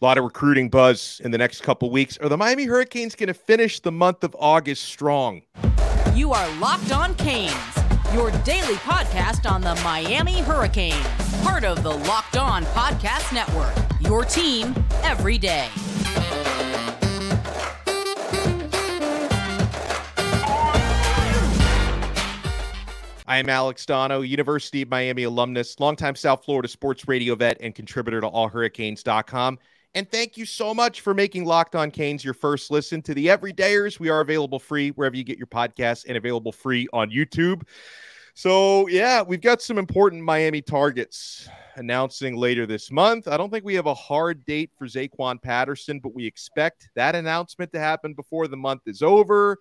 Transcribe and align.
A 0.00 0.04
lot 0.04 0.18
of 0.18 0.24
recruiting 0.24 0.68
buzz 0.70 1.20
in 1.24 1.30
the 1.30 1.38
next 1.38 1.62
couple 1.62 1.88
weeks. 1.88 2.18
Are 2.18 2.28
the 2.28 2.36
Miami 2.36 2.64
Hurricanes 2.64 3.14
going 3.14 3.28
to 3.28 3.34
finish 3.34 3.78
the 3.78 3.92
month 3.92 4.24
of 4.24 4.34
August 4.38 4.82
strong? 4.82 5.42
You 6.14 6.32
are 6.32 6.58
Locked 6.58 6.90
On 6.90 7.14
Canes, 7.14 7.54
your 8.12 8.32
daily 8.42 8.74
podcast 8.74 9.48
on 9.48 9.60
the 9.60 9.76
Miami 9.84 10.40
Hurricanes, 10.40 11.06
part 11.44 11.64
of 11.64 11.84
the 11.84 11.92
Locked 11.92 12.36
On 12.36 12.64
Podcast 12.66 13.32
Network. 13.32 13.72
Your 14.00 14.24
team 14.24 14.74
every 15.04 15.38
day. 15.38 15.68
I 23.26 23.38
am 23.38 23.48
Alex 23.48 23.86
Donno, 23.86 24.20
University 24.20 24.82
of 24.82 24.90
Miami 24.90 25.22
alumnus, 25.22 25.80
longtime 25.80 26.14
South 26.14 26.44
Florida 26.44 26.68
sports 26.68 27.08
radio 27.08 27.34
vet, 27.34 27.56
and 27.60 27.74
contributor 27.74 28.20
to 28.20 28.28
allhurricanes.com. 28.28 29.58
And 29.96 30.10
thank 30.10 30.36
you 30.36 30.44
so 30.44 30.74
much 30.74 31.02
for 31.02 31.14
making 31.14 31.44
Locked 31.44 31.76
On 31.76 31.88
Canes 31.88 32.24
your 32.24 32.34
first 32.34 32.72
listen 32.72 33.00
to 33.02 33.14
the 33.14 33.28
Everydayers. 33.28 34.00
We 34.00 34.08
are 34.08 34.22
available 34.22 34.58
free 34.58 34.90
wherever 34.90 35.14
you 35.14 35.22
get 35.22 35.38
your 35.38 35.46
podcasts 35.46 36.04
and 36.08 36.16
available 36.16 36.50
free 36.50 36.88
on 36.92 37.10
YouTube. 37.10 37.62
So, 38.34 38.88
yeah, 38.88 39.22
we've 39.22 39.40
got 39.40 39.62
some 39.62 39.78
important 39.78 40.24
Miami 40.24 40.62
targets 40.62 41.48
announcing 41.76 42.36
later 42.36 42.66
this 42.66 42.90
month. 42.90 43.28
I 43.28 43.36
don't 43.36 43.50
think 43.50 43.64
we 43.64 43.76
have 43.76 43.86
a 43.86 43.94
hard 43.94 44.44
date 44.44 44.72
for 44.76 44.88
Zaquan 44.88 45.40
Patterson, 45.40 46.00
but 46.00 46.12
we 46.12 46.26
expect 46.26 46.88
that 46.96 47.14
announcement 47.14 47.72
to 47.74 47.78
happen 47.78 48.14
before 48.14 48.48
the 48.48 48.56
month 48.56 48.82
is 48.86 49.00
over. 49.00 49.58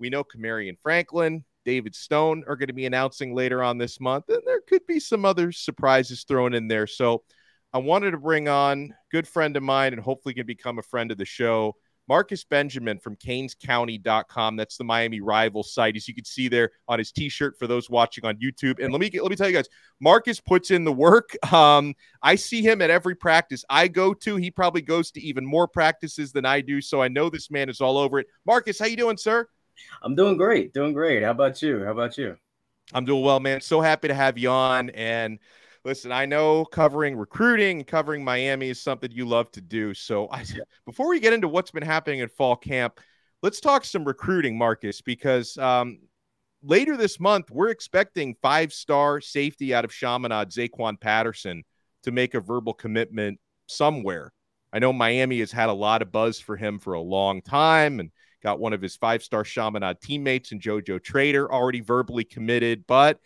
We 0.00 0.10
know 0.10 0.24
Kamarion 0.24 0.76
Franklin, 0.82 1.44
David 1.64 1.94
Stone 1.94 2.42
are 2.48 2.56
going 2.56 2.66
to 2.66 2.72
be 2.72 2.86
announcing 2.86 3.32
later 3.32 3.62
on 3.62 3.78
this 3.78 4.00
month, 4.00 4.24
and 4.28 4.42
there 4.44 4.62
could 4.62 4.84
be 4.88 4.98
some 4.98 5.24
other 5.24 5.52
surprises 5.52 6.24
thrown 6.24 6.52
in 6.52 6.66
there. 6.66 6.88
So 6.88 7.22
I 7.72 7.78
wanted 7.78 8.12
to 8.12 8.18
bring 8.18 8.48
on 8.48 8.94
good 9.10 9.28
friend 9.28 9.56
of 9.56 9.62
mine 9.62 9.92
and 9.92 10.02
hopefully 10.02 10.34
can 10.34 10.46
become 10.46 10.78
a 10.78 10.82
friend 10.82 11.10
of 11.12 11.18
the 11.18 11.24
show, 11.24 11.76
Marcus 12.08 12.42
Benjamin 12.42 12.98
from 12.98 13.16
CanesCounty.com. 13.16 14.56
That's 14.56 14.78
the 14.78 14.84
Miami 14.84 15.20
rival 15.20 15.62
site, 15.62 15.94
as 15.94 16.08
you 16.08 16.14
can 16.14 16.24
see 16.24 16.48
there 16.48 16.70
on 16.88 16.98
his 16.98 17.12
T-shirt 17.12 17.58
for 17.58 17.66
those 17.66 17.90
watching 17.90 18.24
on 18.24 18.36
YouTube. 18.36 18.82
And 18.82 18.92
let 18.92 19.00
me 19.00 19.10
get, 19.10 19.22
let 19.22 19.30
me 19.30 19.36
tell 19.36 19.48
you 19.48 19.54
guys, 19.54 19.68
Marcus 20.00 20.40
puts 20.40 20.70
in 20.70 20.84
the 20.84 20.92
work. 20.92 21.36
Um, 21.52 21.94
I 22.22 22.36
see 22.36 22.62
him 22.62 22.80
at 22.80 22.90
every 22.90 23.14
practice 23.14 23.64
I 23.68 23.88
go 23.88 24.14
to. 24.14 24.36
He 24.36 24.50
probably 24.50 24.82
goes 24.82 25.10
to 25.12 25.20
even 25.20 25.44
more 25.44 25.66
practices 25.66 26.32
than 26.32 26.44
I 26.46 26.60
do, 26.60 26.80
so 26.80 27.02
I 27.02 27.08
know 27.08 27.28
this 27.28 27.50
man 27.50 27.68
is 27.68 27.80
all 27.80 27.98
over 27.98 28.20
it. 28.20 28.26
Marcus, 28.46 28.78
how 28.78 28.86
you 28.86 28.96
doing, 28.96 29.16
sir? 29.16 29.46
I'm 30.02 30.14
doing 30.14 30.36
great, 30.36 30.72
doing 30.72 30.92
great. 30.92 31.22
How 31.22 31.32
about 31.32 31.60
you? 31.62 31.84
How 31.84 31.92
about 31.92 32.16
you? 32.16 32.36
I'm 32.92 33.04
doing 33.04 33.22
well, 33.22 33.40
man. 33.40 33.60
So 33.60 33.80
happy 33.80 34.08
to 34.08 34.14
have 34.14 34.38
you 34.38 34.50
on. 34.50 34.90
And 34.90 35.38
listen, 35.88 36.12
I 36.12 36.26
know 36.26 36.66
covering 36.66 37.16
recruiting, 37.16 37.78
and 37.78 37.86
covering 37.86 38.22
Miami 38.22 38.68
is 38.68 38.80
something 38.80 39.10
you 39.10 39.26
love 39.26 39.50
to 39.52 39.62
do. 39.62 39.94
So 39.94 40.28
I, 40.32 40.44
before 40.84 41.08
we 41.08 41.18
get 41.18 41.32
into 41.32 41.48
what's 41.48 41.70
been 41.70 41.82
happening 41.82 42.20
at 42.20 42.30
fall 42.30 42.56
camp, 42.56 43.00
let's 43.42 43.58
talk 43.58 43.84
some 43.84 44.04
recruiting, 44.04 44.58
Marcus, 44.58 45.00
because 45.00 45.56
um, 45.56 46.00
later 46.62 46.96
this 46.96 47.18
month 47.18 47.50
we're 47.50 47.70
expecting 47.70 48.36
five-star 48.42 49.22
safety 49.22 49.74
out 49.74 49.86
of 49.86 49.90
Chaminade, 49.90 50.50
Zaquan 50.50 51.00
Patterson, 51.00 51.64
to 52.02 52.12
make 52.12 52.34
a 52.34 52.40
verbal 52.40 52.74
commitment 52.74 53.40
somewhere. 53.66 54.32
I 54.72 54.80
know 54.80 54.92
Miami 54.92 55.40
has 55.40 55.50
had 55.50 55.70
a 55.70 55.72
lot 55.72 56.02
of 56.02 56.12
buzz 56.12 56.38
for 56.38 56.56
him 56.56 56.78
for 56.78 56.92
a 56.92 57.00
long 57.00 57.40
time, 57.40 57.98
and 57.98 58.10
Got 58.40 58.60
one 58.60 58.72
of 58.72 58.80
his 58.80 58.96
five 58.96 59.22
star 59.22 59.42
Chaminade 59.42 60.00
teammates 60.00 60.52
and 60.52 60.60
JoJo 60.60 61.02
Trader 61.02 61.52
already 61.52 61.80
verbally 61.80 62.22
committed. 62.22 62.84
But 62.86 63.18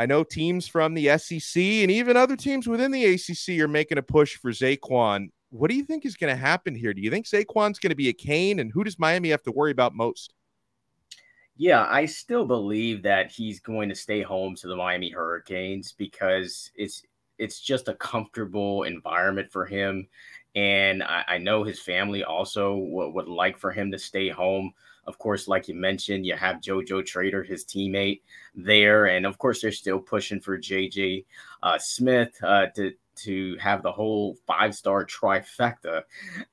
I 0.00 0.06
know 0.06 0.24
teams 0.24 0.66
from 0.66 0.94
the 0.94 1.18
SEC 1.18 1.62
and 1.62 1.90
even 1.90 2.16
other 2.16 2.34
teams 2.34 2.66
within 2.66 2.90
the 2.90 3.04
ACC 3.04 3.60
are 3.60 3.68
making 3.68 3.98
a 3.98 4.02
push 4.02 4.34
for 4.38 4.50
Zaquan. 4.50 5.28
What 5.50 5.68
do 5.68 5.76
you 5.76 5.84
think 5.84 6.06
is 6.06 6.16
going 6.16 6.34
to 6.34 6.40
happen 6.40 6.74
here? 6.74 6.94
Do 6.94 7.02
you 7.02 7.10
think 7.10 7.26
Zaquan's 7.26 7.78
going 7.78 7.90
to 7.90 7.96
be 7.96 8.08
a 8.08 8.14
Cane? 8.14 8.60
And 8.60 8.72
who 8.72 8.82
does 8.82 8.98
Miami 8.98 9.28
have 9.28 9.42
to 9.42 9.52
worry 9.52 9.72
about 9.72 9.94
most? 9.94 10.32
Yeah, 11.54 11.86
I 11.86 12.06
still 12.06 12.46
believe 12.46 13.02
that 13.02 13.30
he's 13.30 13.60
going 13.60 13.90
to 13.90 13.94
stay 13.94 14.22
home 14.22 14.54
to 14.56 14.68
the 14.68 14.76
Miami 14.76 15.10
Hurricanes 15.10 15.92
because 15.92 16.70
it's 16.76 17.02
it's 17.36 17.60
just 17.60 17.88
a 17.88 17.94
comfortable 17.94 18.84
environment 18.84 19.52
for 19.52 19.66
him. 19.66 20.08
And 20.54 21.02
I, 21.02 21.24
I 21.28 21.38
know 21.38 21.62
his 21.62 21.78
family 21.78 22.24
also 22.24 22.76
would, 22.76 23.10
would 23.10 23.28
like 23.28 23.58
for 23.58 23.70
him 23.70 23.92
to 23.92 23.98
stay 23.98 24.30
home. 24.30 24.72
Of 25.06 25.18
course, 25.18 25.48
like 25.48 25.68
you 25.68 25.74
mentioned, 25.74 26.26
you 26.26 26.34
have 26.36 26.60
JoJo 26.60 27.04
Trader, 27.04 27.42
his 27.42 27.64
teammate, 27.64 28.20
there, 28.54 29.06
and 29.06 29.26
of 29.26 29.38
course 29.38 29.62
they're 29.62 29.72
still 29.72 29.98
pushing 29.98 30.40
for 30.40 30.58
JJ 30.58 31.24
uh, 31.62 31.78
Smith 31.78 32.32
uh, 32.42 32.66
to 32.76 32.92
to 33.16 33.56
have 33.58 33.82
the 33.82 33.92
whole 33.92 34.36
five 34.46 34.74
star 34.74 35.04
trifecta 35.04 36.02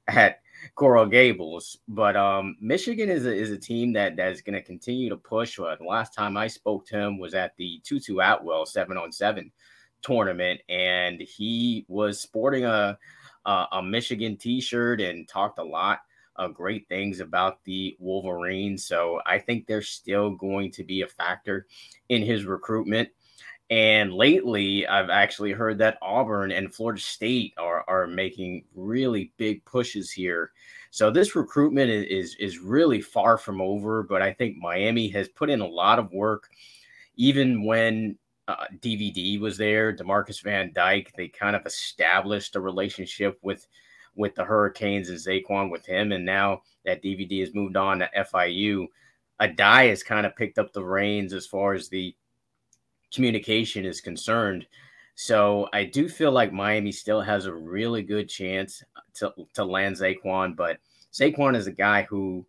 at 0.07 0.41
Coral 0.75 1.05
Gables. 1.05 1.77
But 1.87 2.15
um, 2.15 2.55
Michigan 2.59 3.09
is 3.09 3.25
a, 3.25 3.33
is 3.33 3.51
a 3.51 3.57
team 3.57 3.93
that 3.93 4.15
that's 4.15 4.41
going 4.41 4.55
to 4.55 4.61
continue 4.61 5.09
to 5.09 5.17
push. 5.17 5.59
Uh, 5.59 5.75
the 5.75 5.85
last 5.85 6.13
time 6.13 6.37
I 6.37 6.47
spoke 6.47 6.85
to 6.87 6.97
him 6.97 7.19
was 7.19 7.33
at 7.33 7.55
the 7.57 7.81
Tutu 7.83 8.19
Atwell 8.19 8.65
seven 8.65 8.97
on 8.97 9.11
seven 9.11 9.51
tournament, 10.01 10.61
and 10.69 11.21
he 11.21 11.85
was 11.87 12.19
sporting 12.19 12.65
a 12.65 12.97
uh, 13.45 13.65
a 13.71 13.81
Michigan 13.81 14.35
T-shirt 14.35 14.99
and 14.99 15.27
talked 15.27 15.57
a 15.57 15.63
lot 15.63 15.99
of 16.37 16.53
great 16.53 16.87
things 16.87 17.19
about 17.19 17.63
the 17.63 17.95
Wolverines. 17.99 18.85
So 18.85 19.21
I 19.25 19.39
think 19.39 19.65
they're 19.65 19.81
still 19.81 20.31
going 20.31 20.71
to 20.71 20.83
be 20.83 21.01
a 21.01 21.07
factor 21.07 21.67
in 22.09 22.21
his 22.21 22.45
recruitment. 22.45 23.09
And 23.69 24.13
lately, 24.13 24.87
I've 24.87 25.09
actually 25.09 25.51
heard 25.51 25.77
that 25.79 25.97
Auburn 26.01 26.51
and 26.51 26.73
Florida 26.73 27.01
State 27.01 27.53
are, 27.57 27.83
are 27.87 28.07
making 28.07 28.63
really 28.75 29.33
big 29.37 29.65
pushes 29.65 30.09
here. 30.09 30.51
So 30.89 31.11
this 31.11 31.35
recruitment 31.35 31.89
is, 31.89 32.05
is, 32.05 32.35
is 32.39 32.59
really 32.59 33.01
far 33.01 33.37
from 33.37 33.59
over, 33.59 34.03
but 34.03 34.21
I 34.21 34.31
think 34.31 34.57
Miami 34.57 35.09
has 35.09 35.27
put 35.27 35.49
in 35.49 35.59
a 35.59 35.67
lot 35.67 35.99
of 35.99 36.13
work, 36.13 36.49
even 37.17 37.65
when 37.65 38.17
uh, 38.47 38.65
DVD 38.79 39.39
was 39.39 39.57
there, 39.57 39.93
Demarcus 39.93 40.41
Van 40.41 40.71
Dyke. 40.73 41.11
They 41.17 41.27
kind 41.27 41.55
of 41.55 41.65
established 41.65 42.55
a 42.55 42.61
relationship 42.61 43.37
with 43.41 43.67
with 44.17 44.35
the 44.35 44.44
Hurricanes 44.44 45.09
and 45.09 45.17
Zaquan 45.17 45.72
with 45.72 45.85
him, 45.85 46.11
and 46.11 46.25
now 46.25 46.61
that 46.85 47.03
DVD 47.03 47.41
has 47.41 47.53
moved 47.53 47.78
on 47.78 48.00
to 48.00 48.09
FIU. 48.17 48.88
Addae 49.39 49.89
has 49.89 50.01
kind 50.01 50.25
of 50.25 50.35
picked 50.35 50.57
up 50.57 50.73
the 50.73 50.83
reins 50.83 51.31
as 51.31 51.45
far 51.45 51.73
as 51.73 51.89
the 51.89 52.16
communication 53.13 53.85
is 53.85 54.01
concerned. 54.01 54.66
So 55.16 55.67
I 55.73 55.83
do 55.83 56.09
feel 56.09 56.31
like 56.31 56.51
Miami 56.51 56.91
still 56.91 57.22
has 57.22 57.45
a 57.45 57.53
really 57.53 58.01
good 58.01 58.29
chance 58.29 58.83
to, 59.16 59.33
to 59.53 59.63
land 59.63 59.95
Zaquan, 59.95 60.56
but 60.56 60.77
Zaquan 61.13 61.56
is 61.56 61.67
a 61.67 61.72
guy 61.72 62.03
who 62.03 62.45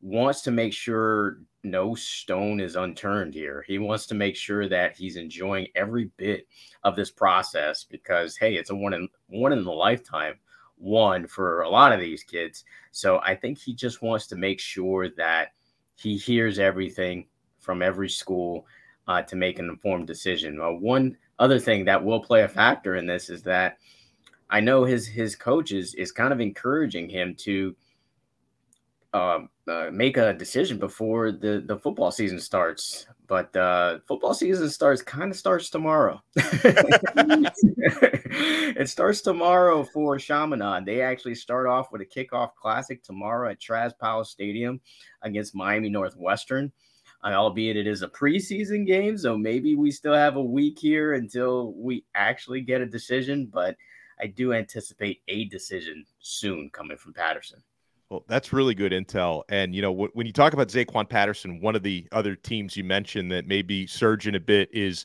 wants 0.00 0.42
to 0.42 0.50
make 0.50 0.72
sure 0.72 1.38
no 1.62 1.94
stone 1.94 2.60
is 2.60 2.76
unturned 2.76 3.34
here. 3.34 3.64
He 3.66 3.78
wants 3.78 4.06
to 4.06 4.14
make 4.14 4.36
sure 4.36 4.68
that 4.68 4.96
he's 4.96 5.16
enjoying 5.16 5.68
every 5.74 6.10
bit 6.16 6.46
of 6.82 6.94
this 6.94 7.10
process 7.10 7.84
because 7.84 8.36
hey, 8.36 8.54
it's 8.54 8.70
a 8.70 8.74
one 8.74 8.92
in 8.92 9.08
one 9.28 9.52
in 9.52 9.64
the 9.64 9.72
lifetime 9.72 10.34
one 10.84 11.26
for 11.26 11.62
a 11.62 11.68
lot 11.68 11.92
of 11.92 12.00
these 12.00 12.22
kids. 12.22 12.64
So 12.92 13.18
I 13.20 13.34
think 13.34 13.58
he 13.58 13.74
just 13.74 14.02
wants 14.02 14.26
to 14.28 14.36
make 14.36 14.60
sure 14.60 15.08
that 15.16 15.48
he 15.96 16.16
hears 16.16 16.58
everything 16.58 17.26
from 17.58 17.82
every 17.82 18.08
school 18.08 18.66
uh, 19.08 19.22
to 19.22 19.36
make 19.36 19.58
an 19.58 19.68
informed 19.68 20.06
decision. 20.06 20.60
Uh, 20.60 20.70
one 20.70 21.16
other 21.38 21.58
thing 21.58 21.84
that 21.84 22.02
will 22.02 22.20
play 22.20 22.42
a 22.42 22.48
factor 22.48 22.96
in 22.96 23.06
this 23.06 23.30
is 23.30 23.42
that 23.42 23.78
I 24.50 24.60
know 24.60 24.84
his 24.84 25.06
his 25.06 25.34
coaches 25.34 25.94
is 25.94 26.12
kind 26.12 26.32
of 26.32 26.40
encouraging 26.40 27.08
him 27.08 27.34
to 27.36 27.74
um, 29.14 29.48
uh, 29.68 29.88
make 29.92 30.16
a 30.16 30.34
decision 30.34 30.78
before 30.78 31.32
the, 31.32 31.62
the 31.66 31.78
football 31.78 32.10
season 32.10 32.40
starts. 32.40 33.06
But 33.26 33.56
uh, 33.56 34.00
football 34.06 34.34
season 34.34 34.68
starts 34.68 35.00
kind 35.00 35.30
of 35.30 35.36
starts 35.36 35.70
tomorrow. 35.70 36.22
it 38.76 38.88
starts 38.88 39.22
tomorrow 39.22 39.82
for 39.82 40.18
Chaminade. 40.18 40.84
They 40.84 41.00
actually 41.00 41.36
start 41.36 41.66
off 41.66 41.90
with 41.90 42.02
a 42.02 42.06
kickoff 42.06 42.54
classic 42.54 43.02
tomorrow 43.02 43.50
at 43.50 43.60
Traz 43.60 43.98
Powell 43.98 44.24
Stadium 44.24 44.78
against 45.22 45.54
Miami 45.54 45.88
Northwestern. 45.88 46.70
Uh, 47.22 47.28
albeit 47.28 47.78
it 47.78 47.86
is 47.86 48.02
a 48.02 48.08
preseason 48.08 48.86
game, 48.86 49.16
so 49.16 49.38
maybe 49.38 49.74
we 49.74 49.90
still 49.90 50.12
have 50.12 50.36
a 50.36 50.42
week 50.42 50.78
here 50.78 51.14
until 51.14 51.72
we 51.72 52.04
actually 52.14 52.60
get 52.60 52.82
a 52.82 52.86
decision. 52.86 53.46
But 53.46 53.76
I 54.20 54.26
do 54.26 54.52
anticipate 54.52 55.22
a 55.28 55.46
decision 55.46 56.04
soon 56.18 56.68
coming 56.70 56.98
from 56.98 57.14
Patterson. 57.14 57.62
Well, 58.14 58.24
that's 58.28 58.52
really 58.52 58.76
good 58.76 58.92
intel. 58.92 59.42
And, 59.48 59.74
you 59.74 59.82
know, 59.82 59.90
w- 59.90 60.10
when 60.14 60.24
you 60.24 60.32
talk 60.32 60.52
about 60.52 60.68
Zaquan 60.68 61.08
Patterson, 61.08 61.60
one 61.60 61.74
of 61.74 61.82
the 61.82 62.06
other 62.12 62.36
teams 62.36 62.76
you 62.76 62.84
mentioned 62.84 63.32
that 63.32 63.48
may 63.48 63.60
be 63.60 63.88
surging 63.88 64.36
a 64.36 64.40
bit 64.40 64.68
is 64.72 65.04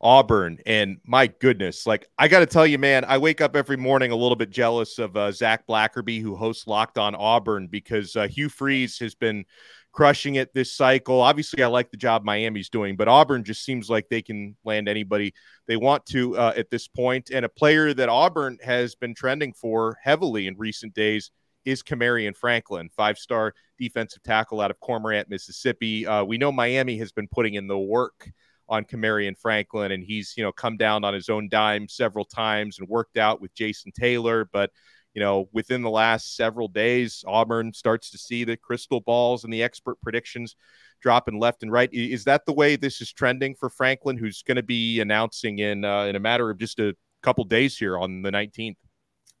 Auburn. 0.00 0.60
And 0.64 0.98
my 1.04 1.26
goodness, 1.26 1.84
like, 1.84 2.06
I 2.16 2.28
got 2.28 2.38
to 2.40 2.46
tell 2.46 2.64
you, 2.64 2.78
man, 2.78 3.04
I 3.06 3.18
wake 3.18 3.40
up 3.40 3.56
every 3.56 3.76
morning 3.76 4.12
a 4.12 4.14
little 4.14 4.36
bit 4.36 4.50
jealous 4.50 5.00
of 5.00 5.16
uh, 5.16 5.32
Zach 5.32 5.66
Blackerby, 5.66 6.22
who 6.22 6.36
hosts 6.36 6.68
Locked 6.68 6.96
on 6.96 7.16
Auburn, 7.16 7.66
because 7.66 8.14
uh, 8.14 8.28
Hugh 8.28 8.48
Freeze 8.48 9.00
has 9.00 9.16
been 9.16 9.44
crushing 9.90 10.36
it 10.36 10.54
this 10.54 10.72
cycle. 10.72 11.20
Obviously, 11.20 11.64
I 11.64 11.66
like 11.66 11.90
the 11.90 11.96
job 11.96 12.22
Miami's 12.22 12.68
doing, 12.68 12.94
but 12.94 13.08
Auburn 13.08 13.42
just 13.42 13.64
seems 13.64 13.90
like 13.90 14.08
they 14.08 14.22
can 14.22 14.54
land 14.64 14.88
anybody 14.88 15.34
they 15.66 15.76
want 15.76 16.06
to 16.06 16.38
uh, 16.38 16.52
at 16.56 16.70
this 16.70 16.86
point. 16.86 17.30
And 17.32 17.44
a 17.44 17.48
player 17.48 17.92
that 17.94 18.08
Auburn 18.08 18.58
has 18.62 18.94
been 18.94 19.12
trending 19.12 19.52
for 19.54 19.98
heavily 20.04 20.46
in 20.46 20.56
recent 20.56 20.94
days 20.94 21.32
is 21.64 21.82
Kamarion 21.82 22.36
Franklin, 22.36 22.88
five 22.96 23.18
star 23.18 23.54
defensive 23.78 24.22
tackle 24.22 24.60
out 24.60 24.70
of 24.70 24.80
Cormorant, 24.80 25.28
Mississippi. 25.28 26.06
Uh, 26.06 26.24
we 26.24 26.38
know 26.38 26.52
Miami 26.52 26.98
has 26.98 27.12
been 27.12 27.28
putting 27.28 27.54
in 27.54 27.66
the 27.66 27.78
work 27.78 28.30
on 28.68 28.84
Kamarion 28.84 29.38
Franklin, 29.38 29.92
and 29.92 30.02
he's 30.02 30.34
you 30.36 30.42
know 30.42 30.52
come 30.52 30.76
down 30.76 31.04
on 31.04 31.14
his 31.14 31.28
own 31.28 31.48
dime 31.48 31.88
several 31.88 32.24
times 32.24 32.78
and 32.78 32.88
worked 32.88 33.16
out 33.16 33.40
with 33.40 33.54
Jason 33.54 33.92
Taylor, 33.92 34.48
but 34.52 34.70
you 35.14 35.20
know, 35.20 35.48
within 35.52 35.82
the 35.82 35.90
last 35.90 36.36
several 36.36 36.66
days, 36.66 37.24
Auburn 37.26 37.72
starts 37.72 38.10
to 38.10 38.18
see 38.18 38.42
the 38.42 38.56
crystal 38.56 39.00
balls 39.00 39.44
and 39.44 39.52
the 39.52 39.62
expert 39.62 40.00
predictions 40.02 40.56
dropping 41.00 41.38
left 41.38 41.62
and 41.62 41.70
right. 41.70 41.88
Is 41.92 42.24
that 42.24 42.44
the 42.46 42.52
way 42.52 42.74
this 42.74 43.00
is 43.00 43.12
trending 43.12 43.54
for 43.54 43.70
Franklin, 43.70 44.16
who's 44.16 44.42
going 44.42 44.56
to 44.56 44.62
be 44.62 45.00
announcing 45.00 45.60
in 45.60 45.84
uh, 45.84 46.04
in 46.04 46.16
a 46.16 46.20
matter 46.20 46.50
of 46.50 46.58
just 46.58 46.80
a 46.80 46.96
couple 47.22 47.44
days 47.44 47.78
here 47.78 47.96
on 47.96 48.22
the 48.22 48.30
19th? 48.32 48.76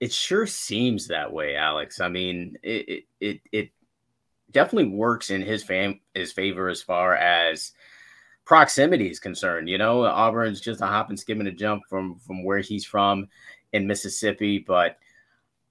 It 0.00 0.12
sure 0.12 0.46
seems 0.46 1.08
that 1.08 1.32
way, 1.32 1.56
Alex. 1.56 2.00
I 2.00 2.08
mean, 2.08 2.56
it 2.62 3.04
it 3.20 3.40
it 3.52 3.70
definitely 4.50 4.90
works 4.90 5.30
in 5.30 5.42
his 5.42 5.62
fam 5.62 6.00
his 6.14 6.32
favor 6.32 6.68
as 6.68 6.82
far 6.82 7.16
as 7.16 7.72
proximity 8.44 9.08
is 9.08 9.20
concerned. 9.20 9.68
You 9.68 9.78
know, 9.78 10.04
Auburn's 10.04 10.60
just 10.60 10.80
a 10.80 10.86
hop 10.86 11.08
and 11.08 11.18
skim 11.18 11.40
and 11.40 11.48
a 11.48 11.52
jump 11.52 11.82
from 11.88 12.16
from 12.18 12.44
where 12.44 12.60
he's 12.60 12.84
from 12.84 13.28
in 13.72 13.86
Mississippi, 13.86 14.58
but 14.58 14.98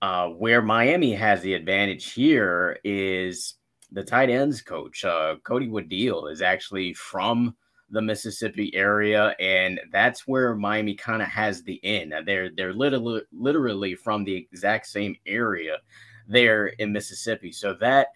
uh, 0.01 0.27
where 0.27 0.61
Miami 0.61 1.13
has 1.13 1.41
the 1.41 1.53
advantage 1.53 2.11
here 2.11 2.77
is 2.83 3.55
the 3.93 4.03
tight 4.03 4.29
ends 4.29 4.61
coach. 4.61 5.05
Uh, 5.05 5.35
Cody 5.43 5.67
Woodiel 5.67 6.29
is 6.29 6.41
actually 6.41 6.93
from 6.93 7.55
the 7.93 8.01
Mississippi 8.01 8.73
area, 8.75 9.35
and 9.39 9.79
that's 9.91 10.27
where 10.27 10.55
Miami 10.55 10.95
kind 10.95 11.21
of 11.21 11.27
has 11.27 11.63
the 11.63 11.75
in. 11.75 12.13
They're 12.25 12.49
they're 12.49 12.73
literally 12.73 13.21
literally 13.31 13.95
from 13.95 14.23
the 14.23 14.35
exact 14.35 14.87
same 14.87 15.15
area 15.25 15.77
there 16.27 16.67
in 16.67 16.91
Mississippi. 16.91 17.51
So 17.51 17.75
that 17.75 18.07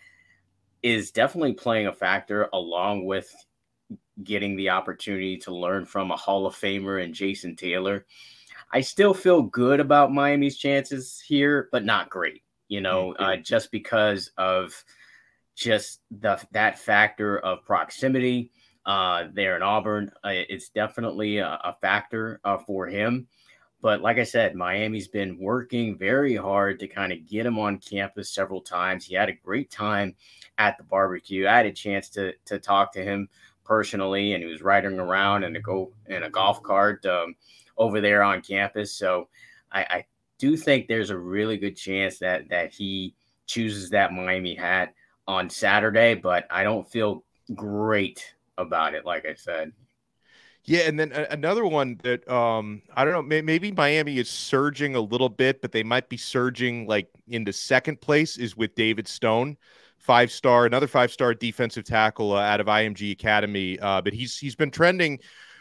is 0.81 1.11
definitely 1.11 1.53
playing 1.53 1.87
a 1.87 1.93
factor 1.93 2.49
along 2.53 3.05
with 3.05 3.33
getting 4.23 4.55
the 4.55 4.69
opportunity 4.69 5.37
to 5.37 5.55
learn 5.55 5.85
from 5.85 6.09
a 6.11 6.17
Hall 6.17 6.47
of 6.47 6.55
Famer 6.55 7.03
and 7.03 7.13
Jason 7.13 7.55
Taylor. 7.55 8.05
I 8.73 8.81
still 8.81 9.13
feel 9.13 9.43
good 9.43 9.79
about 9.79 10.11
Miami's 10.11 10.57
chances 10.57 11.21
here, 11.25 11.69
but 11.71 11.85
not 11.85 12.09
great. 12.09 12.41
You 12.67 12.81
know, 12.81 13.13
mm-hmm. 13.13 13.23
uh, 13.23 13.35
just 13.37 13.71
because 13.71 14.31
of 14.37 14.73
just 15.55 16.01
the 16.09 16.39
that 16.51 16.79
factor 16.79 17.37
of 17.39 17.63
proximity. 17.63 18.51
Uh, 18.87 19.27
there 19.33 19.55
in 19.55 19.61
Auburn, 19.61 20.09
uh, 20.23 20.29
it's 20.33 20.69
definitely 20.69 21.37
a, 21.37 21.59
a 21.63 21.75
factor 21.81 22.39
uh, 22.43 22.57
for 22.57 22.87
him. 22.87 23.27
But 23.81 24.01
like 24.01 24.17
I 24.17 24.23
said, 24.23 24.55
Miami's 24.55 25.07
been 25.07 25.37
working 25.37 25.95
very 25.97 26.35
hard 26.35 26.79
to 26.79 26.87
kind 26.87 27.13
of 27.13 27.27
get 27.27 27.45
him 27.45 27.59
on 27.59 27.77
campus 27.77 28.31
several 28.31 28.61
times. 28.61 29.05
He 29.05 29.13
had 29.13 29.29
a 29.29 29.33
great 29.33 29.69
time 29.69 30.15
at 30.57 30.77
the 30.77 30.83
barbecue. 30.83 31.47
I 31.47 31.57
had 31.57 31.65
a 31.67 31.71
chance 31.71 32.09
to 32.11 32.33
to 32.45 32.57
talk 32.57 32.91
to 32.93 33.03
him 33.03 33.29
personally, 33.63 34.33
and 34.33 34.43
he 34.43 34.49
was 34.49 34.63
riding 34.63 34.99
around 34.99 35.43
in 35.43 35.55
a 35.55 35.59
go 35.59 35.91
in 36.07 36.23
a 36.23 36.29
golf 36.29 36.63
cart. 36.63 37.05
Um, 37.05 37.35
over 37.77 38.01
there 38.01 38.23
on 38.23 38.41
campus. 38.41 38.93
So 38.93 39.29
I, 39.71 39.81
I 39.81 40.05
do 40.37 40.57
think 40.57 40.87
there's 40.87 41.09
a 41.09 41.17
really 41.17 41.57
good 41.57 41.75
chance 41.75 42.19
that 42.19 42.49
that 42.49 42.73
he 42.73 43.15
chooses 43.45 43.89
that 43.91 44.13
Miami 44.13 44.55
hat 44.55 44.93
on 45.27 45.49
Saturday, 45.49 46.15
but 46.15 46.45
I 46.49 46.63
don't 46.63 46.89
feel 46.89 47.23
great 47.55 48.33
about 48.57 48.93
it, 48.93 49.05
like 49.05 49.25
I 49.25 49.35
said. 49.35 49.71
Yeah, 50.67 50.81
and 50.81 50.99
then 50.99 51.13
another 51.13 51.65
one 51.65 51.97
that 52.03 52.27
um 52.29 52.81
I 52.93 53.05
don't 53.05 53.13
know, 53.13 53.41
maybe 53.41 53.71
Miami 53.71 54.17
is 54.17 54.29
surging 54.29 54.95
a 54.95 55.01
little 55.01 55.29
bit, 55.29 55.61
but 55.61 55.71
they 55.71 55.83
might 55.83 56.09
be 56.09 56.17
surging 56.17 56.87
like 56.87 57.07
into 57.29 57.53
second 57.53 58.01
place 58.01 58.37
is 58.37 58.57
with 58.57 58.75
David 58.75 59.07
Stone, 59.07 59.55
five 59.97 60.29
star, 60.29 60.65
another 60.65 60.87
five 60.87 61.11
star 61.11 61.33
defensive 61.33 61.85
tackle 61.85 62.33
uh, 62.33 62.41
out 62.41 62.59
of 62.59 62.67
IMG 62.67 63.13
Academy. 63.13 63.79
Uh, 63.79 64.01
but 64.01 64.13
he's 64.13 64.37
he's 64.37 64.55
been 64.55 64.71
trending 64.71 65.19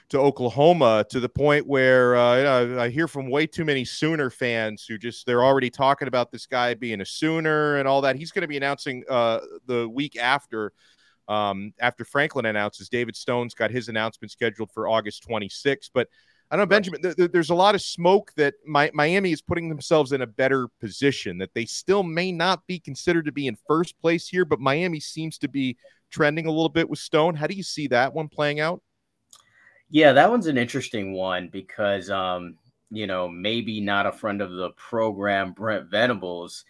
to 0.08 0.18
Oklahoma 0.18 1.04
to 1.10 1.20
the 1.20 1.28
point 1.28 1.66
where 1.66 2.16
uh, 2.16 2.82
I 2.82 2.88
hear 2.88 3.08
from 3.08 3.28
way 3.28 3.46
too 3.46 3.64
many 3.64 3.84
Sooner 3.84 4.30
fans 4.30 4.86
who 4.88 4.98
just 4.98 5.24
they're 5.26 5.44
already 5.44 5.70
talking 5.70 6.08
about 6.08 6.30
this 6.30 6.46
guy 6.46 6.74
being 6.74 7.00
a 7.00 7.06
Sooner 7.06 7.76
and 7.76 7.86
all 7.86 8.00
that. 8.02 8.16
He's 8.16 8.32
going 8.32 8.42
to 8.42 8.48
be 8.48 8.56
announcing 8.56 9.04
uh, 9.08 9.40
the 9.66 9.88
week 9.88 10.16
after. 10.16 10.72
Um, 11.28 11.72
after 11.80 12.04
Franklin 12.04 12.46
announces, 12.46 12.88
David 12.88 13.16
Stone's 13.16 13.54
got 13.54 13.70
his 13.70 13.88
announcement 13.88 14.30
scheduled 14.30 14.70
for 14.72 14.88
August 14.88 15.26
26th. 15.28 15.90
But 15.92 16.08
I 16.50 16.56
don't 16.56 16.62
know, 16.62 16.66
Benjamin, 16.66 17.02
th- 17.02 17.16
th- 17.16 17.32
there's 17.32 17.50
a 17.50 17.54
lot 17.54 17.74
of 17.74 17.82
smoke 17.82 18.32
that 18.36 18.54
my- 18.64 18.90
Miami 18.94 19.32
is 19.32 19.42
putting 19.42 19.68
themselves 19.68 20.12
in 20.12 20.22
a 20.22 20.26
better 20.26 20.68
position, 20.80 21.38
that 21.38 21.52
they 21.54 21.64
still 21.64 22.04
may 22.04 22.30
not 22.30 22.64
be 22.68 22.78
considered 22.78 23.24
to 23.24 23.32
be 23.32 23.48
in 23.48 23.56
first 23.66 23.98
place 24.00 24.28
here, 24.28 24.44
but 24.44 24.60
Miami 24.60 25.00
seems 25.00 25.38
to 25.38 25.48
be 25.48 25.76
trending 26.10 26.46
a 26.46 26.50
little 26.50 26.68
bit 26.68 26.88
with 26.88 27.00
Stone. 27.00 27.34
How 27.34 27.48
do 27.48 27.54
you 27.54 27.64
see 27.64 27.88
that 27.88 28.14
one 28.14 28.28
playing 28.28 28.60
out? 28.60 28.80
Yeah, 29.90 30.12
that 30.12 30.30
one's 30.30 30.46
an 30.46 30.58
interesting 30.58 31.12
one 31.12 31.48
because, 31.48 32.10
um, 32.10 32.56
you 32.90 33.08
know, 33.08 33.28
maybe 33.28 33.80
not 33.80 34.06
a 34.06 34.12
friend 34.12 34.40
of 34.40 34.52
the 34.52 34.70
program, 34.70 35.52
Brent 35.52 35.90
Venables, 35.90 36.64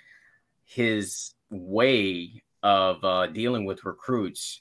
his 0.64 1.34
way 1.50 2.42
of 2.66 3.04
uh, 3.04 3.28
dealing 3.28 3.64
with 3.64 3.84
recruits 3.84 4.60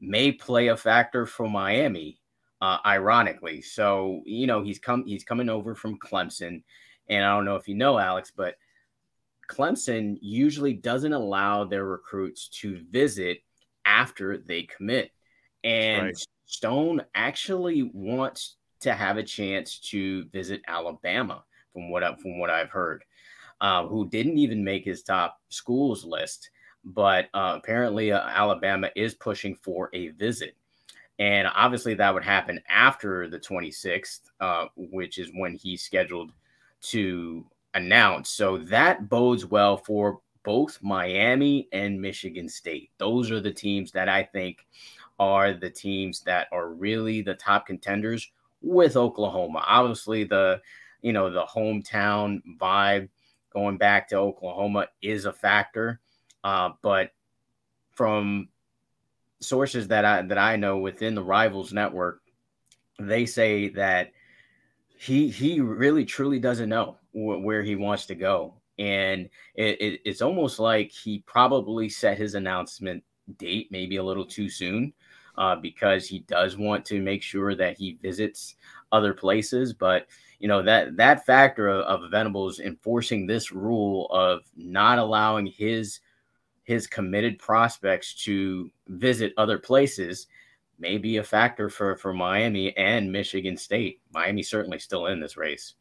may 0.00 0.32
play 0.32 0.68
a 0.68 0.76
factor 0.76 1.24
for 1.24 1.48
Miami, 1.48 2.18
uh, 2.60 2.78
ironically. 2.84 3.62
So, 3.62 4.22
you 4.26 4.48
know, 4.48 4.64
he's 4.64 4.80
come 4.80 5.04
he's 5.06 5.22
coming 5.22 5.48
over 5.48 5.76
from 5.76 6.00
Clemson, 6.00 6.64
and 7.08 7.24
I 7.24 7.32
don't 7.32 7.44
know 7.44 7.54
if 7.54 7.68
you 7.68 7.76
know 7.76 7.96
Alex, 7.96 8.32
but 8.36 8.56
Clemson 9.48 10.18
usually 10.20 10.72
doesn't 10.72 11.12
allow 11.12 11.64
their 11.64 11.84
recruits 11.84 12.48
to 12.60 12.80
visit 12.90 13.38
after 13.84 14.36
they 14.36 14.64
commit. 14.64 15.12
And 15.62 16.06
right. 16.06 16.26
Stone 16.46 17.02
actually 17.14 17.88
wants 17.94 18.56
to 18.80 18.94
have 18.94 19.16
a 19.16 19.22
chance 19.22 19.78
to 19.90 20.24
visit 20.30 20.60
Alabama, 20.66 21.44
from 21.72 21.88
what 21.88 22.02
I, 22.02 22.16
from 22.16 22.40
what 22.40 22.50
I've 22.50 22.70
heard, 22.70 23.04
uh, 23.60 23.86
who 23.86 24.08
didn't 24.08 24.38
even 24.38 24.64
make 24.64 24.84
his 24.84 25.04
top 25.04 25.38
schools 25.50 26.04
list, 26.04 26.50
but 26.84 27.26
uh, 27.34 27.54
apparently 27.56 28.12
uh, 28.12 28.20
Alabama 28.20 28.90
is 28.94 29.14
pushing 29.14 29.54
for 29.54 29.90
a 29.92 30.08
visit, 30.08 30.56
and 31.18 31.48
obviously 31.54 31.94
that 31.94 32.12
would 32.12 32.24
happen 32.24 32.60
after 32.68 33.28
the 33.28 33.38
26th, 33.38 34.20
uh, 34.40 34.66
which 34.76 35.18
is 35.18 35.30
when 35.34 35.54
he's 35.54 35.82
scheduled 35.82 36.32
to 36.82 37.46
announce. 37.74 38.30
So 38.30 38.58
that 38.58 39.08
bodes 39.08 39.46
well 39.46 39.76
for 39.76 40.20
both 40.44 40.78
Miami 40.82 41.68
and 41.72 42.00
Michigan 42.00 42.48
State. 42.48 42.90
Those 42.98 43.30
are 43.30 43.40
the 43.40 43.52
teams 43.52 43.90
that 43.92 44.08
I 44.08 44.22
think 44.22 44.66
are 45.18 45.54
the 45.54 45.70
teams 45.70 46.20
that 46.22 46.48
are 46.52 46.70
really 46.70 47.22
the 47.22 47.34
top 47.34 47.66
contenders 47.66 48.30
with 48.60 48.96
Oklahoma. 48.96 49.64
Obviously, 49.66 50.24
the 50.24 50.60
you 51.02 51.12
know 51.12 51.30
the 51.30 51.44
hometown 51.44 52.42
vibe 52.60 53.08
going 53.52 53.76
back 53.76 54.08
to 54.08 54.16
Oklahoma 54.16 54.88
is 55.02 55.24
a 55.26 55.32
factor, 55.32 56.00
uh, 56.44 56.70
but 56.82 57.10
from 57.92 58.48
sources 59.40 59.88
that 59.88 60.04
I 60.04 60.22
that 60.22 60.38
I 60.38 60.56
know 60.56 60.78
within 60.78 61.14
the 61.14 61.24
Rivals 61.24 61.72
network, 61.72 62.20
they 63.00 63.26
say 63.26 63.68
that 63.70 64.12
he 64.96 65.28
he 65.28 65.60
really 65.60 66.04
truly 66.04 66.38
doesn't 66.38 66.68
know 66.68 66.98
wh- 67.12 67.42
where 67.42 67.62
he 67.62 67.76
wants 67.76 68.06
to 68.06 68.14
go, 68.14 68.54
and 68.78 69.28
it, 69.54 69.80
it, 69.80 70.00
it's 70.04 70.22
almost 70.22 70.58
like 70.58 70.90
he 70.92 71.20
probably 71.20 71.88
set 71.88 72.18
his 72.18 72.34
announcement 72.34 73.02
date 73.38 73.68
maybe 73.70 73.96
a 73.96 74.02
little 74.04 74.26
too 74.26 74.50
soon 74.50 74.92
uh, 75.38 75.56
because 75.56 76.06
he 76.06 76.20
does 76.20 76.58
want 76.58 76.84
to 76.84 77.00
make 77.00 77.22
sure 77.22 77.54
that 77.54 77.78
he 77.78 77.98
visits 78.02 78.56
other 78.92 79.14
places. 79.14 79.72
But 79.72 80.06
you 80.38 80.48
know 80.48 80.62
that 80.62 80.96
that 80.96 81.24
factor 81.24 81.68
of, 81.68 82.02
of 82.02 82.10
Venables 82.10 82.60
enforcing 82.60 83.26
this 83.26 83.50
rule 83.50 84.06
of 84.10 84.42
not 84.56 84.98
allowing 84.98 85.46
his 85.46 86.00
his 86.64 86.86
committed 86.86 87.38
prospects 87.38 88.14
to 88.24 88.70
visit 88.88 89.32
other 89.36 89.58
places 89.58 90.26
may 90.78 90.98
be 90.98 91.18
a 91.18 91.24
factor 91.24 91.70
for 91.70 91.96
for 91.96 92.12
Miami 92.12 92.76
and 92.76 93.10
Michigan 93.12 93.56
State. 93.56 94.00
Miami 94.12 94.42
certainly 94.42 94.78
still 94.78 95.06
in 95.06 95.20
this 95.20 95.36
race. 95.36 95.74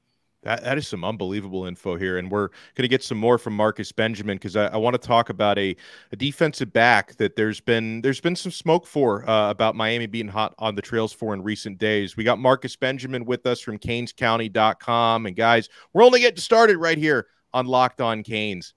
That, 0.44 0.63
that 0.63 0.78
is 0.78 0.88
some 0.88 1.04
unbelievable 1.04 1.66
info 1.66 1.96
here. 1.96 2.18
And 2.18 2.30
we're 2.30 2.50
going 2.50 2.84
to 2.84 2.88
get 2.88 3.04
some 3.04 3.18
more 3.18 3.38
from 3.38 3.56
Marcus 3.56 3.92
Benjamin 3.92 4.36
because 4.36 4.56
I, 4.56 4.68
I 4.68 4.78
want 4.78 4.94
to 4.94 5.08
talk 5.08 5.30
about 5.30 5.58
a, 5.58 5.75
a 6.12 6.16
defensive 6.16 6.72
back 6.74 7.16
that 7.16 7.36
there's 7.36 7.62
been 7.62 8.02
there's 8.02 8.20
been 8.20 8.36
some 8.36 8.52
smoke 8.52 8.86
for 8.86 9.28
uh, 9.30 9.50
about 9.50 9.75
Miami 9.75 10.06
being 10.06 10.28
hot 10.28 10.54
on 10.60 10.75
the 10.75 10.82
trails 10.82 11.13
for 11.13 11.34
in 11.34 11.42
recent 11.42 11.78
days. 11.78 12.18
We 12.18 12.24
got 12.24 12.40
Marcus 12.40 12.75
Benjamin 12.75 13.25
with 13.25 13.46
us 13.46 13.62
from 13.62 13.80
CanesCounty.com. 13.80 15.25
And 15.25 15.36
guys, 15.36 15.70
we're 15.94 16.04
only 16.04 16.20
getting 16.20 16.40
started 16.40 16.78
right 16.78 16.98
here 16.98 17.28
on 17.54 17.66
Locked 17.66 18.02
On 18.02 18.22
Canes. 18.24 18.74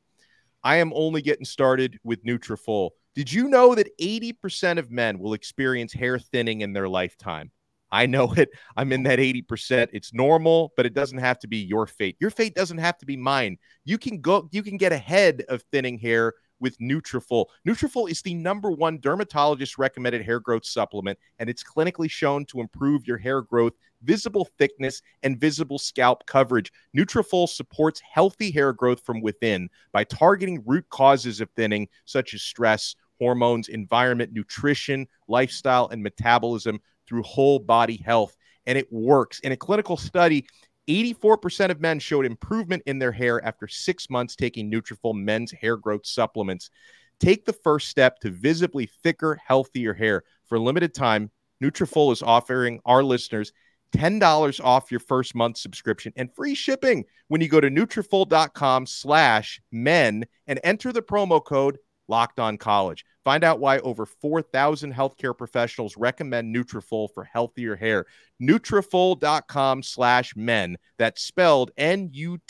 I 0.66 0.78
am 0.78 0.92
only 0.96 1.22
getting 1.22 1.44
started 1.44 2.00
with 2.02 2.24
Nutrafol. 2.24 2.90
Did 3.14 3.32
you 3.32 3.46
know 3.46 3.76
that 3.76 3.96
80% 4.00 4.80
of 4.80 4.90
men 4.90 5.20
will 5.20 5.32
experience 5.32 5.92
hair 5.92 6.18
thinning 6.18 6.62
in 6.62 6.72
their 6.72 6.88
lifetime? 6.88 7.52
I 7.92 8.06
know 8.06 8.32
it. 8.32 8.48
I'm 8.76 8.90
in 8.90 9.04
that 9.04 9.20
80%. 9.20 9.90
It's 9.92 10.12
normal, 10.12 10.72
but 10.76 10.84
it 10.84 10.92
doesn't 10.92 11.18
have 11.18 11.38
to 11.38 11.46
be 11.46 11.58
your 11.58 11.86
fate. 11.86 12.16
Your 12.18 12.30
fate 12.30 12.56
doesn't 12.56 12.78
have 12.78 12.98
to 12.98 13.06
be 13.06 13.16
mine. 13.16 13.58
You 13.84 13.96
can 13.96 14.20
go 14.20 14.48
you 14.50 14.64
can 14.64 14.76
get 14.76 14.90
ahead 14.90 15.44
of 15.48 15.62
thinning 15.70 16.00
hair 16.00 16.34
with 16.58 16.76
Nutrafol. 16.78 17.46
Nutrafol 17.64 18.10
is 18.10 18.22
the 18.22 18.34
number 18.34 18.72
one 18.72 18.98
dermatologist 18.98 19.78
recommended 19.78 20.22
hair 20.22 20.40
growth 20.40 20.64
supplement, 20.64 21.16
and 21.38 21.48
it's 21.48 21.62
clinically 21.62 22.10
shown 22.10 22.44
to 22.46 22.60
improve 22.60 23.06
your 23.06 23.18
hair 23.18 23.40
growth, 23.40 23.74
visible 24.06 24.48
thickness, 24.58 25.02
and 25.22 25.40
visible 25.40 25.78
scalp 25.78 26.24
coverage. 26.26 26.72
Nutrafol 26.96 27.48
supports 27.48 28.00
healthy 28.00 28.50
hair 28.50 28.72
growth 28.72 29.00
from 29.04 29.20
within 29.20 29.68
by 29.92 30.04
targeting 30.04 30.62
root 30.64 30.88
causes 30.90 31.40
of 31.40 31.50
thinning, 31.50 31.88
such 32.04 32.32
as 32.32 32.42
stress, 32.42 32.94
hormones, 33.18 33.68
environment, 33.68 34.32
nutrition, 34.32 35.06
lifestyle, 35.28 35.88
and 35.88 36.02
metabolism 36.02 36.80
through 37.06 37.22
whole 37.22 37.58
body 37.58 38.02
health. 38.04 38.36
And 38.66 38.78
it 38.78 38.92
works. 38.92 39.40
In 39.40 39.52
a 39.52 39.56
clinical 39.56 39.96
study, 39.96 40.46
84% 40.88 41.70
of 41.70 41.80
men 41.80 41.98
showed 41.98 42.26
improvement 42.26 42.82
in 42.86 42.98
their 42.98 43.12
hair 43.12 43.44
after 43.44 43.66
six 43.66 44.08
months 44.08 44.36
taking 44.36 44.70
Nutrafol 44.70 45.14
men's 45.14 45.50
hair 45.52 45.76
growth 45.76 46.06
supplements. 46.06 46.70
Take 47.18 47.44
the 47.44 47.52
first 47.52 47.88
step 47.88 48.20
to 48.20 48.30
visibly 48.30 48.86
thicker, 49.02 49.40
healthier 49.44 49.94
hair. 49.94 50.22
For 50.46 50.56
a 50.56 50.60
limited 50.60 50.94
time, 50.94 51.30
Nutrafol 51.62 52.12
is 52.12 52.22
offering 52.22 52.80
our 52.84 53.02
listeners 53.02 53.52
$10 53.92 54.64
off 54.64 54.90
your 54.90 55.00
first 55.00 55.34
month 55.34 55.56
subscription 55.56 56.12
and 56.16 56.34
free 56.34 56.54
shipping 56.54 57.04
when 57.28 57.40
you 57.40 57.48
go 57.48 57.60
to 57.60 57.70
Nutrafol.com 57.70 58.86
slash 58.86 59.60
men 59.72 60.26
and 60.46 60.60
enter 60.64 60.92
the 60.92 61.02
promo 61.02 61.44
code 61.44 61.78
Locked 62.08 62.40
On 62.40 62.56
College. 62.56 63.04
Find 63.24 63.42
out 63.42 63.58
why 63.58 63.78
over 63.80 64.06
4,000 64.06 64.94
healthcare 64.94 65.36
professionals 65.36 65.96
recommend 65.96 66.54
Nutrafol 66.54 67.08
for 67.12 67.24
healthier 67.24 67.74
hair. 67.74 68.06
Nutrafol.com 68.40 69.82
slash 69.82 70.36
men. 70.36 70.76
That's 70.98 71.22
spelled 71.22 71.72
N-U-T-R-A-F-O-L 71.76 72.42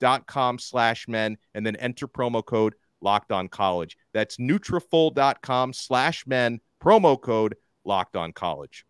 dot 0.00 0.26
com 0.28 0.58
slash 0.60 1.08
men 1.08 1.36
and 1.54 1.66
then 1.66 1.74
enter 1.76 2.06
promo 2.06 2.44
code 2.44 2.74
Locked 3.00 3.32
On 3.32 3.48
College. 3.48 3.96
That's 4.14 4.36
Nutrafol.com 4.36 5.72
slash 5.72 6.26
men, 6.26 6.60
promo 6.82 7.20
code 7.20 7.56
Locked 7.84 8.16
On 8.16 8.32
College. 8.32 8.84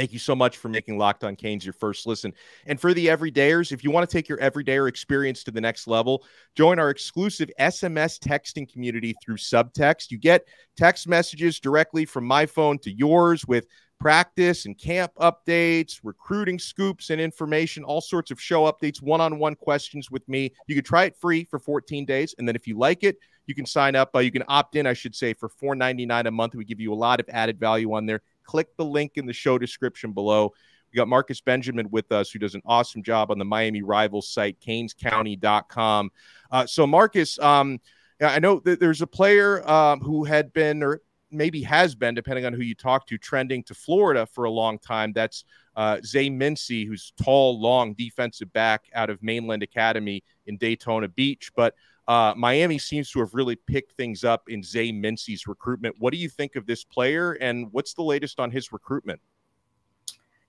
Thank 0.00 0.14
you 0.14 0.18
so 0.18 0.34
much 0.34 0.56
for 0.56 0.70
making 0.70 0.96
Locked 0.96 1.24
On 1.24 1.36
Canes 1.36 1.62
your 1.62 1.74
first 1.74 2.06
listen. 2.06 2.32
And 2.64 2.80
for 2.80 2.94
the 2.94 3.08
everydayers, 3.08 3.70
if 3.70 3.84
you 3.84 3.90
want 3.90 4.08
to 4.08 4.10
take 4.10 4.30
your 4.30 4.38
everydayer 4.38 4.88
experience 4.88 5.44
to 5.44 5.50
the 5.50 5.60
next 5.60 5.86
level, 5.86 6.24
join 6.54 6.78
our 6.78 6.88
exclusive 6.88 7.50
SMS 7.60 8.18
texting 8.18 8.66
community 8.66 9.14
through 9.22 9.36
Subtext. 9.36 10.10
You 10.10 10.16
get 10.16 10.48
text 10.74 11.06
messages 11.06 11.60
directly 11.60 12.06
from 12.06 12.24
my 12.24 12.46
phone 12.46 12.78
to 12.78 12.90
yours 12.90 13.46
with 13.46 13.66
practice 13.98 14.64
and 14.64 14.78
camp 14.78 15.12
updates, 15.20 16.00
recruiting 16.02 16.58
scoops 16.58 17.10
and 17.10 17.20
information, 17.20 17.84
all 17.84 18.00
sorts 18.00 18.30
of 18.30 18.40
show 18.40 18.62
updates, 18.72 19.02
one 19.02 19.20
on 19.20 19.38
one 19.38 19.54
questions 19.54 20.10
with 20.10 20.26
me. 20.26 20.50
You 20.66 20.76
can 20.76 20.84
try 20.84 21.04
it 21.04 21.16
free 21.20 21.44
for 21.44 21.58
14 21.58 22.06
days. 22.06 22.34
And 22.38 22.48
then 22.48 22.56
if 22.56 22.66
you 22.66 22.78
like 22.78 23.04
it, 23.04 23.18
you 23.44 23.54
can 23.54 23.66
sign 23.66 23.96
up. 23.96 24.14
Uh, 24.14 24.20
you 24.20 24.32
can 24.32 24.44
opt 24.48 24.76
in, 24.76 24.86
I 24.86 24.94
should 24.94 25.14
say, 25.14 25.34
for 25.34 25.50
$4.99 25.50 26.26
a 26.26 26.30
month. 26.30 26.54
We 26.54 26.64
give 26.64 26.80
you 26.80 26.90
a 26.90 26.94
lot 26.94 27.20
of 27.20 27.28
added 27.28 27.60
value 27.60 27.92
on 27.92 28.06
there 28.06 28.22
click 28.44 28.76
the 28.76 28.84
link 28.84 29.12
in 29.16 29.26
the 29.26 29.32
show 29.32 29.58
description 29.58 30.12
below. 30.12 30.52
We 30.92 30.96
got 30.96 31.08
Marcus 31.08 31.40
Benjamin 31.40 31.88
with 31.90 32.10
us, 32.10 32.30
who 32.30 32.38
does 32.38 32.54
an 32.54 32.62
awesome 32.64 33.02
job 33.02 33.30
on 33.30 33.38
the 33.38 33.44
Miami 33.44 33.82
Rivals 33.82 34.28
site, 34.28 34.58
canescounty.com. 34.60 36.10
Uh, 36.50 36.66
so, 36.66 36.86
Marcus, 36.86 37.38
um, 37.38 37.78
I 38.20 38.38
know 38.40 38.60
that 38.64 38.80
there's 38.80 39.02
a 39.02 39.06
player 39.06 39.68
um, 39.68 40.00
who 40.00 40.24
had 40.24 40.52
been, 40.52 40.82
or 40.82 41.00
maybe 41.30 41.62
has 41.62 41.94
been, 41.94 42.14
depending 42.14 42.44
on 42.44 42.52
who 42.52 42.62
you 42.62 42.74
talk 42.74 43.06
to, 43.06 43.18
trending 43.18 43.62
to 43.64 43.74
Florida 43.74 44.26
for 44.26 44.44
a 44.44 44.50
long 44.50 44.78
time. 44.78 45.12
That's 45.12 45.44
uh, 45.76 45.98
Zay 46.04 46.28
Mincy, 46.28 46.86
who's 46.86 47.12
tall, 47.22 47.60
long 47.60 47.94
defensive 47.94 48.52
back 48.52 48.90
out 48.94 49.10
of 49.10 49.22
Mainland 49.22 49.62
Academy 49.62 50.24
in 50.46 50.56
Daytona 50.56 51.08
Beach. 51.08 51.50
But 51.54 51.74
uh, 52.10 52.34
Miami 52.36 52.76
seems 52.76 53.08
to 53.12 53.20
have 53.20 53.32
really 53.34 53.54
picked 53.54 53.92
things 53.92 54.24
up 54.24 54.42
in 54.48 54.64
Zay 54.64 54.90
Mincy's 54.90 55.46
recruitment. 55.46 55.94
What 56.00 56.12
do 56.12 56.18
you 56.18 56.28
think 56.28 56.56
of 56.56 56.66
this 56.66 56.82
player, 56.82 57.34
and 57.34 57.68
what's 57.70 57.94
the 57.94 58.02
latest 58.02 58.40
on 58.40 58.50
his 58.50 58.72
recruitment? 58.72 59.20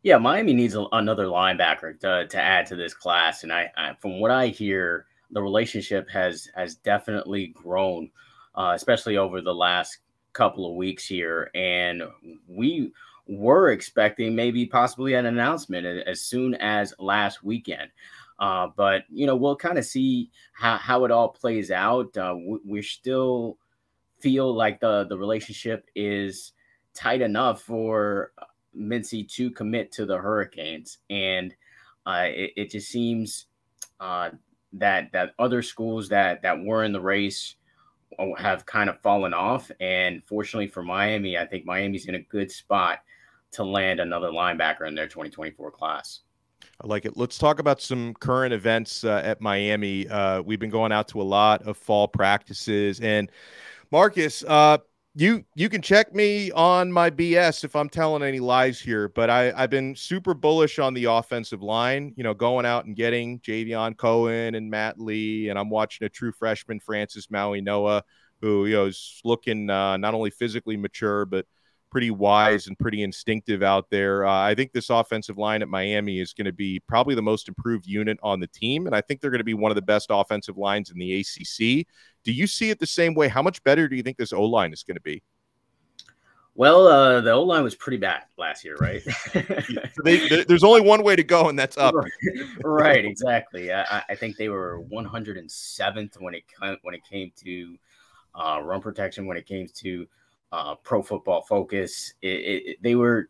Yeah, 0.02 0.18
Miami 0.18 0.54
needs 0.54 0.74
a, 0.74 0.88
another 0.92 1.26
linebacker 1.26 2.00
to, 2.00 2.26
to 2.28 2.42
add 2.42 2.66
to 2.66 2.76
this 2.76 2.96
class, 2.96 3.44
and 3.44 3.54
I, 3.54 3.72
I, 3.78 3.94
from 4.02 4.20
what 4.20 4.32
I 4.32 4.48
hear, 4.48 5.06
the 5.30 5.42
relationship 5.44 6.10
has 6.10 6.50
has 6.56 6.78
definitely 6.78 7.50
grown, 7.50 8.10
uh, 8.56 8.72
especially 8.74 9.18
over 9.18 9.40
the 9.40 9.54
last 9.54 10.00
couple 10.34 10.68
of 10.68 10.76
weeks 10.76 11.06
here, 11.06 11.52
and 11.54 12.02
we 12.48 12.92
were 13.28 13.70
expecting 13.70 14.34
maybe 14.34 14.66
possibly 14.66 15.14
an 15.14 15.28
announcement 15.28 15.86
as 15.86 16.22
soon 16.22 16.56
as 16.56 16.96
last 16.98 17.44
weekend. 17.44 17.92
Uh, 18.42 18.68
but 18.76 19.04
you 19.12 19.28
know, 19.28 19.36
we'll 19.36 19.56
kind 19.56 19.78
of 19.78 19.86
see 19.86 20.32
how, 20.54 20.76
how 20.78 21.06
it 21.06 21.12
all 21.12 21.30
plays 21.30 21.70
out. 21.70 22.18
Uh, 22.18 22.36
we, 22.36 22.60
we 22.66 22.82
still 22.82 23.58
feel 24.20 24.54
like 24.54 24.80
the 24.80 25.06
the 25.06 25.18
relationship 25.18 25.88
is 25.96 26.54
tight 26.96 27.22
enough 27.22 27.62
for 27.62 28.32
Mincy 28.76 29.30
to 29.34 29.52
commit 29.52 29.92
to 29.94 30.08
the 30.08 30.18
Hurricanes, 30.18 30.98
and 31.12 31.56
uh, 32.08 32.26
it, 32.26 32.54
it, 32.58 32.72
just 32.72 32.90
seems 32.90 33.46
uh, 34.00 34.32
that 34.74 35.12
that 35.12 35.36
other 35.38 35.62
schools 35.62 36.10
that 36.10 36.42
that 36.42 36.64
were 36.64 36.84
in 36.84 36.94
the 36.94 37.00
race 37.00 37.56
have 38.38 38.66
kind 38.66 38.90
of 38.90 39.00
fallen 39.02 39.36
off. 39.36 39.72
And 39.80 40.24
fortunately 40.26 40.68
for 40.68 40.84
Miami, 40.84 41.38
I 41.38 41.46
think 41.46 41.66
Miami's 41.66 42.08
in 42.08 42.16
a 42.16 42.20
good 42.20 42.52
spot 42.52 43.00
to 43.52 43.64
land 43.64 44.00
another 44.00 44.30
linebacker 44.30 44.88
in 44.88 44.96
their 44.96 45.08
2024 45.08 45.72
class. 45.72 46.22
I 46.84 46.88
like 46.88 47.06
it. 47.06 47.16
Let's 47.16 47.38
talk 47.38 47.60
about 47.60 47.80
some 47.80 48.16
current 48.16 48.54
events 48.54 49.04
uh, 49.04 49.22
at 49.24 49.40
Miami. 49.40 50.08
Uh, 50.08 50.42
we've 50.42 50.60
been 50.60 50.72
going 50.72 50.92
out 50.92 51.08
to 51.10 51.22
a 51.22 51.24
lot 51.24 51.62
of 51.64 51.78
fall 51.78 52.08
practices, 52.08 53.00
and 53.00 53.32
Marcus, 53.92 54.44
uh, 54.48 54.80
you 55.14 55.44
you 55.54 55.70
can 55.70 55.84
check 55.84 56.16
me 56.16 56.50
on 56.52 56.92
my 56.92 57.12
BS 57.12 57.64
if 57.64 57.76
I'm 57.76 57.88
telling 57.88 58.24
any 58.24 58.40
lies 58.40 58.80
here, 58.80 59.10
but 59.10 59.30
I 59.30 59.52
I've 59.56 59.70
been 59.70 59.96
super 59.96 60.34
bullish 60.34 60.80
on 60.80 60.96
the 60.96 61.06
offensive 61.06 61.62
line. 61.62 62.14
You 62.18 62.24
know, 62.24 62.34
going 62.34 62.66
out 62.66 62.86
and 62.86 62.96
getting 62.96 63.40
Javion 63.42 63.96
Cohen 63.96 64.56
and 64.56 64.72
Matt 64.72 65.00
Lee, 65.00 65.50
and 65.50 65.60
I'm 65.60 65.70
watching 65.70 66.06
a 66.06 66.10
true 66.10 66.32
freshman, 66.32 66.80
Francis 66.80 67.28
Mauigoa, 67.28 68.02
who 68.42 68.66
you 68.66 68.74
know 68.74 68.86
is 68.86 69.22
looking 69.24 69.70
uh, 69.70 69.98
not 69.98 70.16
only 70.16 70.32
physically 70.32 70.78
mature 70.78 71.26
but 71.26 71.46
pretty 71.92 72.10
wise 72.10 72.68
and 72.68 72.80
pretty 72.80 73.04
instinctive 73.04 73.62
out 73.62 73.90
there. 73.92 74.26
Uh, 74.26 74.42
I 74.42 74.56
think 74.56 74.72
this 74.72 74.90
offensive 74.90 75.38
line 75.38 75.62
at 75.62 75.68
Miami 75.68 76.20
is 76.20 76.34
going 76.34 76.46
to 76.46 76.54
be 76.54 76.80
probably 76.88 77.14
the 77.14 77.22
most 77.22 77.48
improved 77.48 77.86
unit 77.86 78.18
on 78.24 78.40
the 78.40 78.48
team, 78.48 78.88
and 78.88 78.96
I 78.96 79.02
think 79.02 79.22
they're 79.22 79.30
going 79.30 79.40
to 79.40 79.46
be 79.46 79.54
one 79.54 79.72
of 79.72 79.76
the 79.76 79.82
best 79.82 80.08
offensive 80.10 80.58
lines 80.58 80.90
in 80.90 80.98
the 80.98 81.20
ACC. 81.20 81.86
Do 82.24 82.32
you 82.32 82.48
see 82.48 82.70
it 82.70 82.80
the 82.80 82.88
same 82.88 83.14
way? 83.14 83.28
How 83.28 83.42
much 83.42 83.64
better 83.64 83.88
do 83.88 83.96
you 83.96 84.04
think 84.04 84.18
this 84.18 84.34
O 84.34 84.44
line 84.44 84.74
is 84.74 84.84
going 84.84 84.96
to 84.96 85.02
be? 85.02 85.22
Well, 86.54 86.88
uh, 86.88 87.22
the 87.22 87.32
O 87.32 87.44
line 87.44 87.64
was 87.64 87.76
pretty 87.76 87.98
bad 87.98 88.24
last 88.38 88.66
year, 88.66 88.76
right? 88.78 89.02
they, 90.04 90.28
they, 90.28 90.44
there's 90.44 90.64
only 90.64 90.82
one 90.82 91.02
way 91.02 91.16
to 91.16 91.24
go, 91.24 91.50
and 91.50 91.58
that's 91.58 91.78
up. 91.78 91.94
right, 92.64 93.06
exactly. 93.06 93.72
I, 93.72 94.04
I, 94.10 94.16
think 94.16 94.36
they 94.36 94.50
were 94.50 94.82
107th 94.92 96.22
when 96.22 96.36
it 96.36 96.44
when 96.82 96.94
it 96.94 97.02
came 97.10 97.32
to 97.44 97.78
uh, 98.36 98.60
run 98.62 98.82
protection, 98.82 99.26
when 99.26 99.38
it 99.38 99.46
came 99.46 99.68
to 99.76 100.06
uh, 100.52 100.76
Pro 100.76 101.02
Football 101.02 101.44
Focus. 101.44 102.14
It, 102.22 102.28
it, 102.28 102.78
they 102.82 102.96
were 102.96 103.30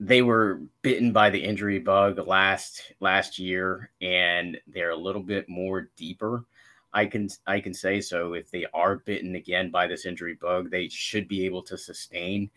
they 0.00 0.22
were 0.22 0.60
bitten 0.82 1.12
by 1.12 1.30
the 1.30 1.42
injury 1.42 1.78
bug 1.78 2.18
last 2.26 2.92
last 3.00 3.38
year, 3.38 3.90
and 4.00 4.58
they're 4.66 4.90
a 4.90 4.96
little 4.96 5.22
bit 5.22 5.48
more 5.48 5.90
deeper. 5.96 6.44
I 6.92 7.06
can 7.06 7.28
I 7.46 7.60
can 7.60 7.74
say 7.74 8.00
so. 8.00 8.34
If 8.34 8.50
they 8.50 8.66
are 8.74 8.96
bitten 8.96 9.34
again 9.34 9.70
by 9.70 9.86
this 9.86 10.06
injury 10.06 10.34
bug, 10.34 10.70
they 10.70 10.88
should 10.88 11.28
be 11.28 11.44
able 11.44 11.62
to 11.62 11.78
sustain 11.78 12.50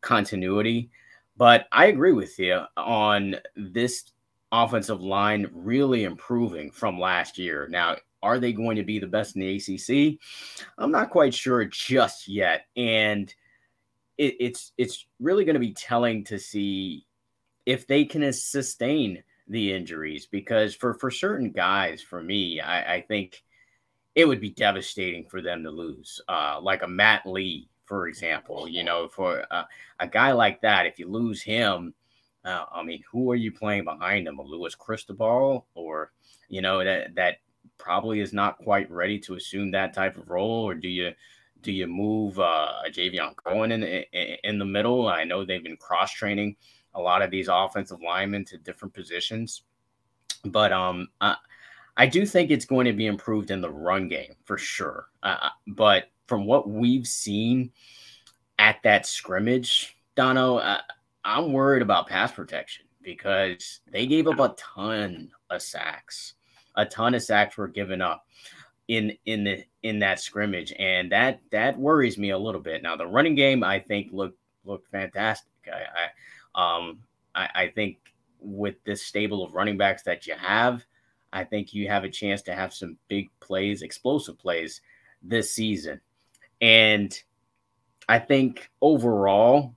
continuity. 0.00 0.90
But 1.36 1.68
I 1.70 1.86
agree 1.86 2.12
with 2.12 2.38
you 2.38 2.62
on 2.76 3.36
this 3.56 4.10
offensive 4.50 5.02
line 5.02 5.48
really 5.52 6.04
improving 6.04 6.70
from 6.70 6.98
last 6.98 7.38
year. 7.38 7.68
Now, 7.70 7.96
are 8.22 8.38
they 8.38 8.52
going 8.52 8.76
to 8.76 8.82
be 8.82 8.98
the 8.98 9.06
best 9.06 9.36
in 9.36 9.42
the 9.42 9.56
ACC? 9.56 10.18
I'm 10.78 10.90
not 10.90 11.10
quite 11.10 11.34
sure 11.34 11.64
just 11.64 12.28
yet, 12.28 12.66
and 12.76 13.32
it, 14.16 14.36
it's 14.40 14.72
it's 14.76 15.06
really 15.20 15.44
going 15.44 15.54
to 15.54 15.60
be 15.60 15.72
telling 15.72 16.24
to 16.24 16.38
see 16.38 17.06
if 17.66 17.86
they 17.86 18.04
can 18.04 18.32
sustain 18.32 19.22
the 19.48 19.72
injuries 19.72 20.26
because 20.26 20.74
for 20.74 20.94
for 20.94 21.10
certain 21.10 21.50
guys, 21.50 22.02
for 22.02 22.22
me, 22.22 22.60
I, 22.60 22.96
I 22.96 23.00
think 23.02 23.42
it 24.14 24.26
would 24.26 24.40
be 24.40 24.50
devastating 24.50 25.24
for 25.24 25.40
them 25.40 25.62
to 25.62 25.70
lose, 25.70 26.20
uh, 26.28 26.58
like 26.60 26.82
a 26.82 26.88
Matt 26.88 27.24
Lee, 27.24 27.68
for 27.84 28.08
example. 28.08 28.68
You 28.68 28.84
know, 28.84 29.08
for 29.08 29.44
a 30.00 30.08
guy 30.08 30.32
like 30.32 30.60
that, 30.62 30.86
if 30.86 30.98
you 30.98 31.08
lose 31.08 31.42
him. 31.42 31.94
Uh, 32.44 32.64
I 32.72 32.82
mean, 32.82 33.02
who 33.10 33.30
are 33.30 33.36
you 33.36 33.52
playing 33.52 33.84
behind 33.84 34.26
him? 34.26 34.38
A 34.38 34.42
Louis 34.42 34.74
Cristobal 34.74 35.66
or 35.74 36.12
you 36.48 36.62
know 36.62 36.82
that 36.82 37.14
that 37.16 37.38
probably 37.78 38.20
is 38.20 38.32
not 38.32 38.58
quite 38.58 38.90
ready 38.90 39.18
to 39.20 39.34
assume 39.34 39.70
that 39.70 39.94
type 39.94 40.16
of 40.16 40.28
role, 40.28 40.64
or 40.68 40.74
do 40.74 40.88
you 40.88 41.12
do 41.60 41.72
you 41.72 41.86
move 41.86 42.38
uh, 42.38 42.72
Javion 42.90 43.34
Cohen 43.36 43.72
in, 43.72 43.82
in 43.82 44.36
in 44.44 44.58
the 44.58 44.64
middle? 44.64 45.08
I 45.08 45.24
know 45.24 45.44
they've 45.44 45.62
been 45.62 45.76
cross 45.76 46.12
training 46.12 46.56
a 46.94 47.00
lot 47.00 47.22
of 47.22 47.30
these 47.30 47.48
offensive 47.48 48.00
linemen 48.02 48.44
to 48.46 48.58
different 48.58 48.94
positions, 48.94 49.62
but 50.44 50.72
um, 50.72 51.08
I, 51.20 51.36
I 51.96 52.06
do 52.06 52.24
think 52.24 52.50
it's 52.50 52.64
going 52.64 52.86
to 52.86 52.92
be 52.92 53.06
improved 53.06 53.50
in 53.50 53.60
the 53.60 53.70
run 53.70 54.08
game 54.08 54.34
for 54.44 54.56
sure. 54.56 55.08
Uh, 55.22 55.50
but 55.66 56.10
from 56.26 56.46
what 56.46 56.68
we've 56.68 57.06
seen 57.06 57.72
at 58.58 58.76
that 58.84 59.06
scrimmage, 59.06 59.96
Donno, 60.14 60.58
uh, 60.58 60.80
I'm 61.24 61.52
worried 61.52 61.82
about 61.82 62.08
pass 62.08 62.32
protection 62.32 62.86
because 63.02 63.80
they 63.90 64.06
gave 64.06 64.28
up 64.28 64.38
a 64.38 64.54
ton 64.56 65.30
of 65.50 65.62
sacks. 65.62 66.34
A 66.78 66.86
ton 66.86 67.14
of 67.14 67.22
sacks 67.22 67.58
were 67.58 67.68
given 67.68 68.00
up 68.00 68.24
in 68.88 69.12
in 69.26 69.44
the 69.44 69.64
in 69.82 69.98
that 69.98 70.20
scrimmage, 70.20 70.72
and 70.78 71.12
that 71.12 71.40
that 71.50 71.78
worries 71.78 72.16
me 72.16 72.30
a 72.30 72.38
little 72.38 72.60
bit. 72.60 72.82
Now 72.82 72.96
the 72.96 73.06
running 73.06 73.34
game, 73.34 73.62
I 73.62 73.78
think, 73.78 74.08
looked 74.12 74.38
looked 74.64 74.90
fantastic. 74.90 75.52
I, 75.66 76.08
I 76.64 76.78
um 76.78 77.00
I, 77.34 77.48
I 77.54 77.68
think 77.68 77.98
with 78.40 78.76
this 78.84 79.02
stable 79.02 79.44
of 79.44 79.54
running 79.54 79.76
backs 79.76 80.02
that 80.04 80.26
you 80.26 80.34
have, 80.34 80.84
I 81.32 81.44
think 81.44 81.74
you 81.74 81.88
have 81.88 82.04
a 82.04 82.10
chance 82.10 82.42
to 82.42 82.54
have 82.54 82.72
some 82.72 82.96
big 83.08 83.28
plays, 83.40 83.82
explosive 83.82 84.38
plays 84.38 84.80
this 85.22 85.52
season. 85.52 86.00
And 86.60 87.20
I 88.08 88.18
think 88.18 88.70
overall, 88.80 89.74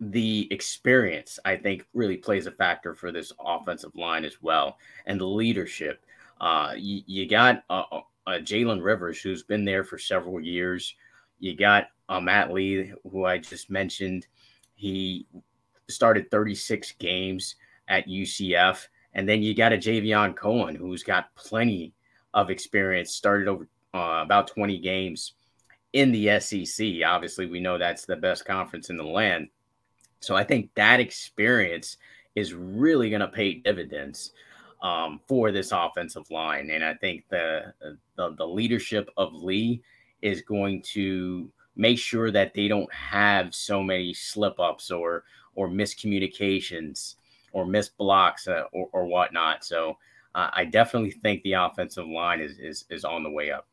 the 0.00 0.48
experience, 0.50 1.38
I 1.44 1.56
think, 1.56 1.86
really 1.94 2.16
plays 2.16 2.46
a 2.46 2.52
factor 2.52 2.94
for 2.94 3.12
this 3.12 3.32
offensive 3.40 3.94
line 3.94 4.24
as 4.24 4.42
well, 4.42 4.78
and 5.06 5.18
the 5.20 5.26
leadership. 5.26 6.04
Uh, 6.42 6.74
you, 6.76 7.02
you 7.06 7.28
got 7.28 7.62
uh, 7.70 7.84
uh, 8.26 8.32
Jalen 8.32 8.82
Rivers, 8.82 9.20
who's 9.20 9.44
been 9.44 9.64
there 9.64 9.84
for 9.84 9.96
several 9.96 10.40
years. 10.40 10.94
You 11.38 11.56
got 11.56 11.86
uh, 12.08 12.20
Matt 12.20 12.52
Lee, 12.52 12.92
who 13.10 13.24
I 13.24 13.38
just 13.38 13.70
mentioned. 13.70 14.26
He 14.74 15.26
started 15.88 16.30
36 16.30 16.92
games 16.98 17.54
at 17.88 18.08
UCF. 18.08 18.88
And 19.14 19.28
then 19.28 19.42
you 19.42 19.54
got 19.54 19.72
a 19.72 19.76
Javion 19.76 20.34
Cohen, 20.34 20.74
who's 20.74 21.04
got 21.04 21.34
plenty 21.36 21.94
of 22.34 22.50
experience, 22.50 23.14
started 23.14 23.46
over 23.46 23.68
uh, 23.94 24.22
about 24.24 24.48
20 24.48 24.78
games 24.78 25.34
in 25.92 26.10
the 26.10 26.40
SEC. 26.40 26.86
Obviously, 27.06 27.46
we 27.46 27.60
know 27.60 27.78
that's 27.78 28.04
the 28.04 28.16
best 28.16 28.44
conference 28.46 28.90
in 28.90 28.96
the 28.96 29.04
land. 29.04 29.48
So 30.20 30.34
I 30.34 30.42
think 30.42 30.70
that 30.74 30.98
experience 30.98 31.98
is 32.34 32.54
really 32.54 33.10
going 33.10 33.20
to 33.20 33.28
pay 33.28 33.54
dividends 33.54 34.32
um, 34.82 35.20
for 35.26 35.50
this 35.52 35.72
offensive 35.72 36.30
line. 36.30 36.70
And 36.70 36.84
I 36.84 36.94
think 36.94 37.24
the, 37.30 37.72
the, 38.16 38.34
the 38.36 38.46
leadership 38.46 39.08
of 39.16 39.32
Lee 39.32 39.80
is 40.20 40.42
going 40.42 40.82
to 40.92 41.50
make 41.76 41.98
sure 41.98 42.30
that 42.30 42.52
they 42.52 42.68
don't 42.68 42.92
have 42.92 43.54
so 43.54 43.82
many 43.82 44.12
slip 44.12 44.60
ups 44.60 44.90
or 44.90 45.24
or 45.54 45.68
miscommunications 45.68 47.16
or 47.52 47.66
missed 47.66 47.96
blocks 47.98 48.48
uh, 48.48 48.64
or, 48.72 48.88
or 48.92 49.06
whatnot. 49.06 49.64
So 49.64 49.96
uh, 50.34 50.48
I 50.52 50.64
definitely 50.64 51.10
think 51.10 51.42
the 51.42 51.52
offensive 51.52 52.06
line 52.06 52.40
is, 52.40 52.58
is 52.58 52.84
is 52.90 53.04
on 53.04 53.22
the 53.22 53.30
way 53.30 53.50
up. 53.50 53.66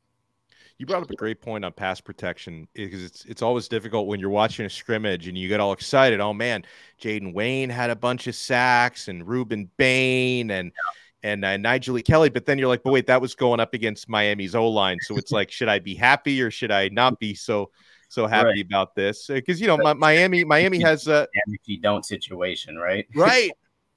You 0.79 0.85
brought 0.85 1.03
up 1.03 1.11
a 1.11 1.15
great 1.15 1.41
point 1.41 1.65
on 1.65 1.73
pass 1.73 1.99
protection 1.99 2.65
because 2.73 3.03
it's 3.03 3.25
it's 3.25 3.41
always 3.41 3.67
difficult 3.67 4.07
when 4.07 4.21
you're 4.21 4.29
watching 4.29 4.65
a 4.65 4.69
scrimmage 4.69 5.27
and 5.27 5.37
you 5.37 5.49
get 5.49 5.59
all 5.59 5.73
excited. 5.73 6.21
Oh 6.21 6.33
man, 6.33 6.63
Jaden 7.01 7.33
Wayne 7.33 7.69
had 7.69 7.89
a 7.89 7.97
bunch 7.97 8.27
of 8.27 8.35
sacks 8.35 9.09
and 9.09 9.25
Rueben 9.27 9.67
Bain 9.75 10.51
and 10.51 10.71
yeah. 10.71 11.31
and 11.31 11.43
uh, 11.43 11.57
Nyjalik 11.57 12.05
Kelly, 12.05 12.29
but 12.29 12.45
then 12.45 12.57
you're 12.57 12.69
like, 12.69 12.81
but 12.81 12.93
wait, 12.93 13.07
that 13.07 13.19
was 13.19 13.35
going 13.35 13.59
up 13.59 13.73
against 13.73 14.07
Miami's 14.07 14.55
O 14.55 14.69
line. 14.69 14.99
So 15.01 15.17
it's 15.17 15.33
like, 15.33 15.51
should 15.51 15.67
I 15.67 15.79
be 15.79 15.95
happy 15.95 16.41
or 16.41 16.49
should 16.49 16.71
I 16.71 16.87
not 16.87 17.19
be 17.19 17.35
so 17.35 17.71
so 18.07 18.25
happy 18.25 18.47
right. 18.47 18.65
about 18.65 18.95
this? 18.95 19.27
Because 19.27 19.59
you 19.59 19.67
know, 19.67 19.75
my, 19.75 19.91
Miami 19.91 20.45
Miami 20.45 20.79
has 20.79 21.09
a 21.09 21.27
if 21.33 21.59
you 21.65 21.81
don't 21.81 22.05
situation, 22.05 22.77
right? 22.77 23.05
Right. 23.15 23.51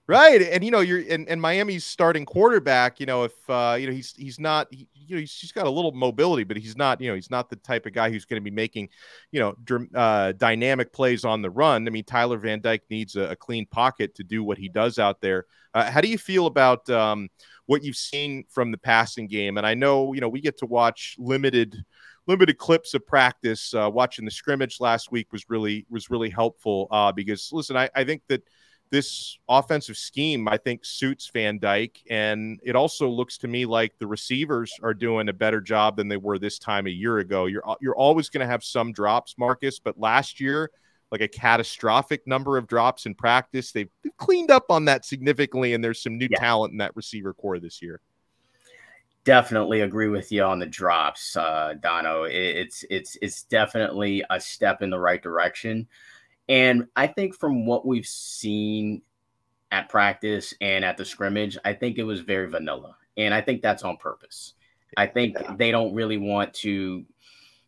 Right, 0.09 0.43
and 0.43 0.65
you 0.65 0.73
know 0.73 0.81
you're 0.81 1.03
and, 1.09 1.29
and 1.29 1.41
Miami's 1.41 1.85
starting 1.85 2.27
quarterback. 2.27 2.99
You 2.99 3.07
know 3.07 3.23
if 3.23 3.33
uh, 3.49 3.77
you 3.79 3.87
know 3.87 3.93
he's 3.93 4.13
he's 4.17 4.41
not 4.41 4.67
he, 4.71 4.89
you 5.07 5.17
know 5.17 5.21
he's, 5.21 5.53
got 5.53 5.67
a 5.67 5.71
little 5.71 5.93
mobility, 5.93 6.45
but 6.45 6.57
he's 6.57 6.77
not 6.77 7.01
you 7.01 7.09
know 7.09 7.15
he's 7.15 7.31
not 7.31 7.51
the 7.51 7.57
type 7.57 7.87
of 7.87 7.93
guy 7.93 8.11
who's 8.11 8.25
going 8.25 8.41
to 8.41 8.45
be 8.45 8.55
making 8.55 8.89
you 9.31 9.41
know 9.41 9.89
uh, 9.95 10.33
dynamic 10.33 10.93
plays 10.93 11.25
on 11.25 11.43
the 11.43 11.51
run. 11.51 11.87
I 11.87 11.91
mean 11.91 12.05
Tyler 12.05 12.39
Van 12.39 12.61
Dyke 12.61 12.85
needs 12.91 13.17
a, 13.17 13.31
a 13.31 13.37
clean 13.37 13.67
pocket 13.67 14.15
to 14.17 14.25
do 14.25 14.45
what 14.45 14.59
he 14.59 14.69
does 14.69 14.99
out 14.99 15.21
there. 15.21 15.47
Uh, 15.75 15.91
how 15.91 16.01
do 16.01 16.09
you 16.09 16.19
feel 16.19 16.47
about 16.47 16.89
um, 16.91 17.29
what 17.67 17.83
you've 17.83 17.97
seen 17.97 18.45
from 18.49 18.71
the 18.71 18.79
passing 18.79 19.27
game? 19.27 19.59
And 19.59 19.67
I 19.67 19.75
know 19.75 20.13
you 20.13 20.21
know 20.21 20.29
we 20.29 20.41
get 20.41 20.59
to 20.59 20.67
watch 20.67 21.17
limited 21.19 21.85
limited 22.27 22.59
clips 22.59 22.95
of 22.95 23.07
practice. 23.07 23.75
Uh, 23.75 23.91
watching 23.93 24.25
the 24.25 24.31
scrimmage 24.31 24.81
last 24.81 25.11
week 25.11 25.33
was 25.33 25.45
really 25.49 25.87
was 25.91 26.11
really 26.11 26.31
helpful 26.31 26.89
uh, 26.91 27.13
because 27.13 27.51
listen, 27.53 27.77
I, 27.77 27.91
I 27.95 28.05
think 28.05 28.23
that 28.29 28.43
this 28.93 29.39
offensive 29.49 29.97
scheme, 29.97 30.47
I 30.47 30.59
think, 30.59 30.85
suits 30.85 31.31
Van 31.33 31.59
Dyke. 31.59 31.99
And 32.11 32.61
it 32.63 32.77
also 32.77 33.09
looks 33.09 33.39
to 33.39 33.49
me 33.49 33.65
like 33.65 33.99
the 33.99 34.07
receivers 34.07 34.71
are 34.83 34.93
doing 34.93 35.31
a 35.31 35.33
better 35.33 35.63
job 35.63 35.97
than 35.97 36.09
they 36.09 36.19
were 36.19 36.39
this 36.39 36.59
time 36.59 36.87
a 36.87 36.91
year 36.91 37.19
ago. 37.19 37.47
You're 37.47 37.65
you're 37.81 37.97
always 37.97 38.29
going 38.29 38.47
to 38.47 38.51
have 38.51 38.63
some 38.63 38.93
drops, 38.93 39.35
Marcus, 39.39 39.81
but 39.81 39.99
last 39.99 40.41
year, 40.41 40.71
like 41.11 41.23
a 41.23 41.29
catastrophic 41.29 42.27
number 42.27 42.59
of 42.59 42.67
drops 42.67 43.07
in 43.07 43.15
practice, 43.15 43.73
they've, 43.73 43.89
they've 44.05 44.17
cleaned 44.19 44.51
up 44.51 44.67
on 44.71 44.85
that 44.85 45.07
significantly, 45.07 45.73
and 45.73 45.83
there's 45.83 46.03
some 46.03 46.19
new 46.19 46.29
yeah. 46.31 46.39
talent 46.39 46.73
in 46.73 46.79
that 46.79 46.95
receiver 46.95 47.33
core 47.33 47.59
this 47.59 47.81
year. 47.81 48.01
Definitely 49.25 49.81
agree 49.81 50.09
with 50.09 50.31
you 50.31 50.43
on 50.43 50.59
the 50.59 50.67
drops, 50.67 51.35
uh, 51.37 51.75
Donno. 51.81 52.25
It's 52.25 52.85
it's 52.91 53.17
it's 53.23 53.45
definitely 53.45 54.23
a 54.29 54.39
step 54.39 54.83
in 54.83 54.91
the 54.91 54.99
right 54.99 55.23
direction. 55.23 55.89
And 56.53 56.89
I 56.95 57.07
think 57.07 57.35
from 57.35 57.65
what 57.65 57.87
we've 57.87 58.07
seen 58.07 59.01
at 59.71 59.89
practice 59.89 60.53
and 60.61 60.85
at 60.85 60.99
the 60.99 61.05
scrimmage, 61.05 61.57
I 61.65 61.73
think 61.73 61.97
it 61.97 62.03
was 62.03 62.21
very 62.21 62.47
vanilla. 62.47 62.95
And 63.17 63.33
I 63.33 63.41
think 63.41 63.63
that's 63.63 63.85
on 63.85 63.97
purpose. 63.97 64.53
I 64.99 65.07
think 65.07 65.35
yeah. 65.41 65.57
they 65.57 65.71
don't 65.71 65.95
really 65.95 66.19
want 66.19 66.53
to 66.57 67.07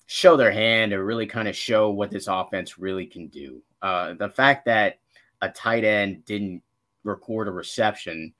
show 0.04 0.36
their 0.36 0.52
hand 0.52 0.92
or 0.92 1.02
really 1.02 1.26
kind 1.26 1.48
of 1.48 1.56
show 1.56 1.88
what 1.88 2.10
this 2.10 2.26
offense 2.26 2.78
really 2.78 3.06
can 3.06 3.28
do. 3.28 3.62
Uh, 3.80 4.12
the 4.18 4.28
fact 4.28 4.66
that 4.66 4.98
a 5.40 5.48
tight 5.48 5.84
end 5.84 6.26
didn't 6.26 6.62
record 7.04 7.48
a 7.48 7.52
reception 7.52 8.34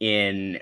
in 0.00 0.60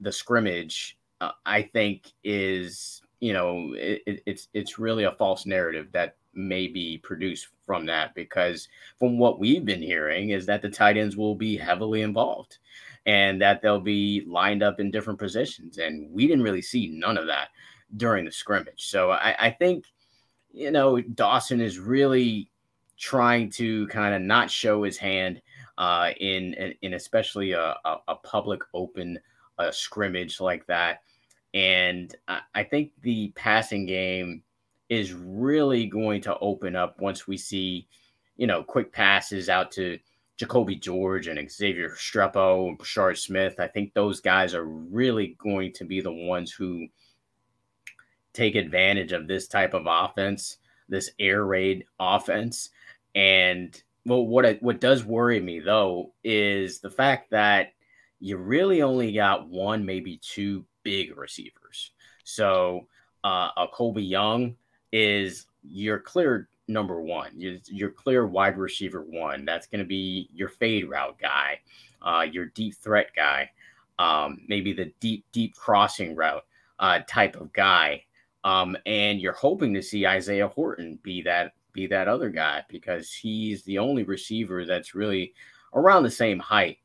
the 0.00 0.10
scrimmage, 0.10 0.96
uh, 1.20 1.32
I 1.44 1.60
think 1.60 2.10
is 2.24 3.02
you 3.20 3.34
know 3.34 3.74
it, 3.74 4.22
it's 4.24 4.48
it's 4.54 4.78
really 4.78 5.04
a 5.04 5.12
false 5.12 5.44
narrative 5.44 5.88
that 5.92 6.16
may 6.36 6.66
be 6.66 6.98
produced 6.98 7.48
from 7.64 7.86
that 7.86 8.14
because 8.14 8.68
from 8.98 9.18
what 9.18 9.38
we've 9.38 9.64
been 9.64 9.82
hearing 9.82 10.30
is 10.30 10.46
that 10.46 10.62
the 10.62 10.68
tight 10.68 10.96
ends 10.96 11.16
will 11.16 11.34
be 11.34 11.56
heavily 11.56 12.02
involved 12.02 12.58
and 13.06 13.40
that 13.40 13.62
they'll 13.62 13.80
be 13.80 14.24
lined 14.26 14.62
up 14.62 14.80
in 14.80 14.90
different 14.90 15.18
positions 15.18 15.78
and 15.78 16.10
we 16.12 16.26
didn't 16.26 16.42
really 16.44 16.62
see 16.62 16.88
none 16.88 17.16
of 17.16 17.26
that 17.26 17.48
during 17.96 18.24
the 18.24 18.32
scrimmage. 18.32 18.88
So 18.88 19.10
i, 19.10 19.34
I 19.38 19.50
think 19.50 19.84
you 20.52 20.70
know 20.70 21.00
dawson 21.00 21.60
is 21.60 21.78
really 21.78 22.48
trying 22.96 23.50
to 23.50 23.86
kind 23.88 24.14
of 24.14 24.22
not 24.22 24.50
show 24.50 24.82
his 24.82 24.96
hand 24.96 25.40
uh, 25.78 26.10
in, 26.20 26.54
in 26.82 26.94
especially 26.94 27.52
a, 27.52 27.76
a, 27.84 27.96
a 28.08 28.14
public 28.16 28.62
open 28.72 29.18
uh, 29.58 29.70
scrimmage 29.70 30.40
like 30.40 30.66
that. 30.66 31.02
And 31.54 32.14
I 32.54 32.64
think 32.64 32.92
the 33.00 33.32
passing 33.34 33.86
game 33.86 34.42
is 34.88 35.12
really 35.12 35.86
going 35.86 36.20
to 36.22 36.38
open 36.38 36.76
up 36.76 37.00
once 37.00 37.26
we 37.26 37.36
see, 37.36 37.88
you 38.36 38.46
know, 38.46 38.62
quick 38.62 38.92
passes 38.92 39.48
out 39.48 39.70
to 39.72 39.98
Jacoby 40.36 40.76
George 40.76 41.26
and 41.28 41.50
Xavier 41.50 41.90
Restrepo 41.90 42.68
and 42.68 42.78
Brashard 42.78 43.18
Smith. 43.18 43.58
I 43.58 43.68
think 43.68 43.94
those 43.94 44.20
guys 44.20 44.54
are 44.54 44.66
really 44.66 45.36
going 45.38 45.72
to 45.74 45.84
be 45.84 46.00
the 46.00 46.12
ones 46.12 46.52
who 46.52 46.86
take 48.32 48.54
advantage 48.54 49.12
of 49.12 49.26
this 49.26 49.48
type 49.48 49.72
of 49.72 49.86
offense, 49.88 50.58
this 50.88 51.10
air 51.18 51.44
raid 51.46 51.84
offense. 51.98 52.68
And 53.14 53.80
well, 54.04 54.26
what 54.26 54.62
what 54.62 54.80
does 54.80 55.04
worry 55.04 55.40
me 55.40 55.58
though 55.58 56.12
is 56.22 56.80
the 56.80 56.90
fact 56.90 57.30
that 57.30 57.72
you 58.20 58.36
really 58.36 58.82
only 58.82 59.12
got 59.12 59.48
one, 59.48 59.84
maybe 59.84 60.18
two 60.18 60.64
big 60.82 61.16
receivers. 61.16 61.92
So 62.24 62.88
uh, 63.24 63.50
a 63.56 63.66
Colbie 63.68 64.08
Young 64.08 64.54
is 64.96 65.46
your 65.62 65.98
clear 65.98 66.48
number 66.68 67.02
one. 67.02 67.30
Your, 67.36 67.56
your 67.66 67.90
clear 67.90 68.26
wide 68.26 68.56
receiver 68.56 69.02
one. 69.02 69.44
That's 69.44 69.66
going 69.66 69.80
to 69.80 69.86
be 69.86 70.30
your 70.32 70.48
fade 70.48 70.88
route 70.88 71.18
guy, 71.20 71.60
uh, 72.00 72.26
your 72.30 72.46
deep 72.46 72.76
threat 72.76 73.08
guy, 73.14 73.50
um, 73.98 74.40
maybe 74.48 74.72
the 74.72 74.90
deep, 74.98 75.26
deep 75.32 75.54
crossing 75.54 76.16
route 76.16 76.46
uh, 76.78 77.00
type 77.06 77.36
of 77.36 77.52
guy. 77.52 78.04
Um, 78.42 78.74
and 78.86 79.20
you're 79.20 79.34
hoping 79.34 79.74
to 79.74 79.82
see 79.82 80.06
Isaiah 80.06 80.48
Horton 80.48 80.98
be 81.02 81.20
that 81.22 81.52
be 81.74 81.86
that 81.88 82.08
other 82.08 82.30
guy 82.30 82.62
because 82.70 83.12
he's 83.12 83.62
the 83.64 83.76
only 83.76 84.02
receiver 84.02 84.64
that's 84.64 84.94
really 84.94 85.34
around 85.74 86.04
the 86.04 86.10
same 86.10 86.38
height 86.38 86.78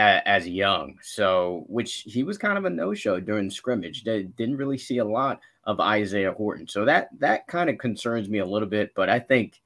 as, 0.00 0.48
young. 0.48 0.98
So, 1.02 1.64
which 1.68 2.02
he 2.06 2.22
was 2.22 2.38
kind 2.38 2.58
of 2.58 2.64
a 2.64 2.70
no 2.70 2.94
show 2.94 3.20
during 3.20 3.50
scrimmage. 3.50 4.04
They 4.04 4.24
didn't 4.24 4.56
really 4.56 4.78
see 4.78 4.98
a 4.98 5.04
lot 5.04 5.40
of 5.64 5.80
Isaiah 5.80 6.32
Horton. 6.32 6.66
So 6.66 6.84
that 6.84 7.08
that 7.18 7.46
kind 7.46 7.70
of 7.70 7.78
concerns 7.78 8.28
me 8.28 8.38
a 8.38 8.46
little 8.46 8.68
bit. 8.68 8.92
But 8.94 9.08
I 9.08 9.18
think 9.18 9.60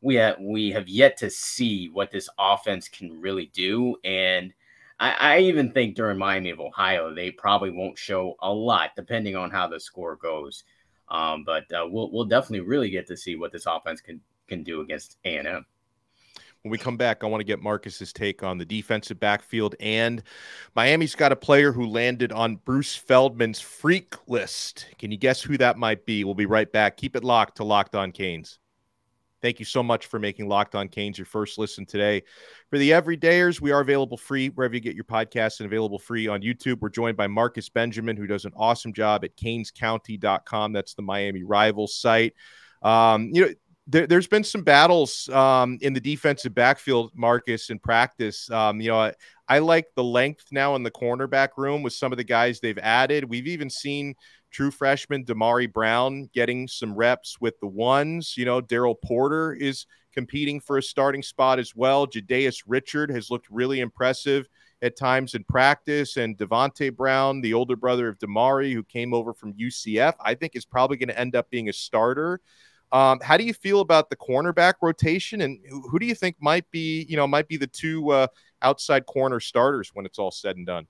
we 0.00 0.16
have, 0.16 0.36
we 0.40 0.70
have 0.70 0.88
yet 0.88 1.16
to 1.18 1.30
see 1.30 1.88
what 1.88 2.10
this 2.10 2.28
offense 2.38 2.88
can 2.88 3.20
really 3.20 3.50
do. 3.52 3.96
And 4.04 4.52
I, 5.00 5.10
I 5.20 5.38
even 5.40 5.72
think 5.72 5.94
during 5.94 6.18
Miami 6.18 6.50
of 6.50 6.60
Ohio, 6.60 7.14
they 7.14 7.30
probably 7.30 7.70
won't 7.70 7.98
show 7.98 8.36
a 8.40 8.52
lot, 8.52 8.90
depending 8.96 9.36
on 9.36 9.50
how 9.50 9.68
the 9.68 9.80
score 9.80 10.16
goes. 10.16 10.64
Um, 11.08 11.44
but 11.44 11.72
uh, 11.72 11.86
we'll 11.88 12.10
we'll 12.10 12.26
definitely 12.26 12.66
really 12.66 12.90
get 12.90 13.06
to 13.08 13.16
see 13.16 13.36
what 13.36 13.52
this 13.52 13.66
offense 13.66 14.00
can 14.00 14.20
can 14.46 14.62
do 14.62 14.80
against 14.80 15.18
A 15.24 15.36
and 15.36 15.48
M. 15.48 15.66
When 16.62 16.72
we 16.72 16.78
come 16.78 16.96
back, 16.96 17.22
I 17.22 17.26
want 17.26 17.40
to 17.40 17.44
get 17.46 17.62
Marcus's 17.62 18.12
take 18.12 18.42
on 18.42 18.58
the 18.58 18.64
defensive 18.64 19.20
backfield. 19.20 19.76
And 19.78 20.22
Miami's 20.74 21.14
got 21.14 21.32
a 21.32 21.36
player 21.36 21.72
who 21.72 21.86
landed 21.86 22.32
on 22.32 22.56
Bruce 22.56 22.96
Feldman's 22.96 23.60
freak 23.60 24.16
list. 24.26 24.86
Can 24.98 25.12
you 25.12 25.18
guess 25.18 25.40
who 25.40 25.56
that 25.58 25.78
might 25.78 26.04
be? 26.04 26.24
We'll 26.24 26.34
be 26.34 26.46
right 26.46 26.70
back. 26.70 26.96
Keep 26.96 27.16
it 27.16 27.24
locked 27.24 27.58
to 27.58 27.64
Locked 27.64 27.94
On 27.94 28.10
Canes. 28.10 28.58
Thank 29.40 29.60
you 29.60 29.64
so 29.64 29.82
much 29.82 30.06
for 30.06 30.18
making 30.18 30.48
Locked 30.48 30.74
On 30.74 30.88
Canes 30.88 31.16
your 31.16 31.26
first 31.26 31.58
listen 31.58 31.86
today. 31.86 32.24
For 32.70 32.78
the 32.78 32.90
everydayers, 32.90 33.60
we 33.60 33.70
are 33.70 33.80
available 33.80 34.16
free 34.16 34.48
wherever 34.48 34.74
you 34.74 34.80
get 34.80 34.96
your 34.96 35.04
podcasts 35.04 35.60
and 35.60 35.66
available 35.66 35.98
free 35.98 36.26
on 36.26 36.42
YouTube. 36.42 36.80
We're 36.80 36.88
joined 36.88 37.16
by 37.16 37.28
Marcus 37.28 37.68
Benjamin, 37.68 38.16
who 38.16 38.26
does 38.26 38.44
an 38.44 38.52
awesome 38.56 38.92
job 38.92 39.24
at 39.24 39.36
canescounty.com. 39.36 40.72
That's 40.72 40.94
the 40.94 41.02
Miami 41.02 41.44
Rivals 41.44 41.94
site. 41.94 42.34
Um, 42.82 43.30
you 43.32 43.46
know, 43.46 43.52
there, 43.88 44.06
has 44.10 44.26
been 44.26 44.44
some 44.44 44.62
battles 44.62 45.28
um, 45.30 45.78
in 45.80 45.94
the 45.94 46.00
defensive 46.00 46.54
backfield, 46.54 47.10
Marcus, 47.14 47.70
in 47.70 47.78
practice. 47.78 48.50
Um, 48.50 48.80
you 48.80 48.88
know, 48.88 49.00
I, 49.00 49.14
I, 49.48 49.58
like 49.60 49.86
the 49.96 50.04
length 50.04 50.46
now 50.52 50.76
in 50.76 50.82
the 50.82 50.90
cornerback 50.90 51.50
room 51.56 51.82
with 51.82 51.94
some 51.94 52.12
of 52.12 52.18
the 52.18 52.24
guys 52.24 52.60
they've 52.60 52.78
added. 52.78 53.24
We've 53.24 53.46
even 53.46 53.70
seen 53.70 54.14
true 54.50 54.70
freshman 54.70 55.24
Damari 55.24 55.72
Brown 55.72 56.28
getting 56.34 56.68
some 56.68 56.94
reps 56.94 57.40
with 57.40 57.58
the 57.60 57.66
ones. 57.66 58.34
You 58.36 58.44
know, 58.44 58.60
Daryl 58.60 58.96
Porter 59.02 59.54
is 59.54 59.86
competing 60.12 60.60
for 60.60 60.78
a 60.78 60.82
starting 60.82 61.22
spot 61.22 61.58
as 61.58 61.74
well. 61.74 62.06
Jadais 62.06 62.62
Richard 62.66 63.10
has 63.10 63.30
looked 63.30 63.48
really 63.50 63.80
impressive 63.80 64.48
at 64.82 64.96
times 64.96 65.34
in 65.34 65.44
practice. 65.44 66.16
And 66.16 66.36
Davonte 66.36 66.94
Brown, 66.94 67.40
the 67.40 67.54
older 67.54 67.76
brother 67.76 68.08
of 68.08 68.18
Damari, 68.18 68.72
who 68.72 68.82
came 68.82 69.14
over 69.14 69.32
from 69.32 69.54
UCF, 69.54 70.14
I 70.20 70.34
think 70.34 70.54
is 70.54 70.64
probably 70.64 70.98
going 70.98 71.08
to 71.08 71.18
end 71.18 71.34
up 71.34 71.50
being 71.50 71.68
a 71.68 71.72
starter. 71.72 72.40
Um, 72.90 73.20
how 73.22 73.36
do 73.36 73.44
you 73.44 73.52
feel 73.52 73.80
about 73.80 74.10
the 74.10 74.16
cornerback 74.16 74.74
rotation, 74.80 75.42
and 75.42 75.58
who 75.68 75.98
do 75.98 76.06
you 76.06 76.14
think 76.14 76.36
might 76.40 76.70
be, 76.70 77.04
you 77.08 77.16
know, 77.16 77.26
might 77.26 77.48
be 77.48 77.56
the 77.56 77.66
two 77.66 78.10
uh, 78.10 78.26
outside 78.62 79.06
corner 79.06 79.40
starters 79.40 79.90
when 79.94 80.06
it's 80.06 80.18
all 80.18 80.30
said 80.30 80.56
and 80.56 80.66
done? 80.66 80.86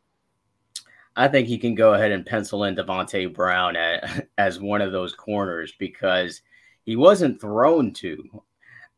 I 1.17 1.27
think 1.27 1.49
he 1.49 1.59
can 1.59 1.75
go 1.75 1.95
ahead 1.95 2.13
and 2.13 2.25
pencil 2.25 2.65
in 2.65 2.77
Davonte 2.77 3.35
Brown 3.35 3.75
at, 3.75 4.29
as 4.39 4.61
one 4.61 4.81
of 4.81 4.93
those 4.93 5.15
corners 5.15 5.75
because 5.79 6.43
he 6.85 6.95
wasn't 6.95 7.41
thrown 7.41 7.93
to 7.95 8.43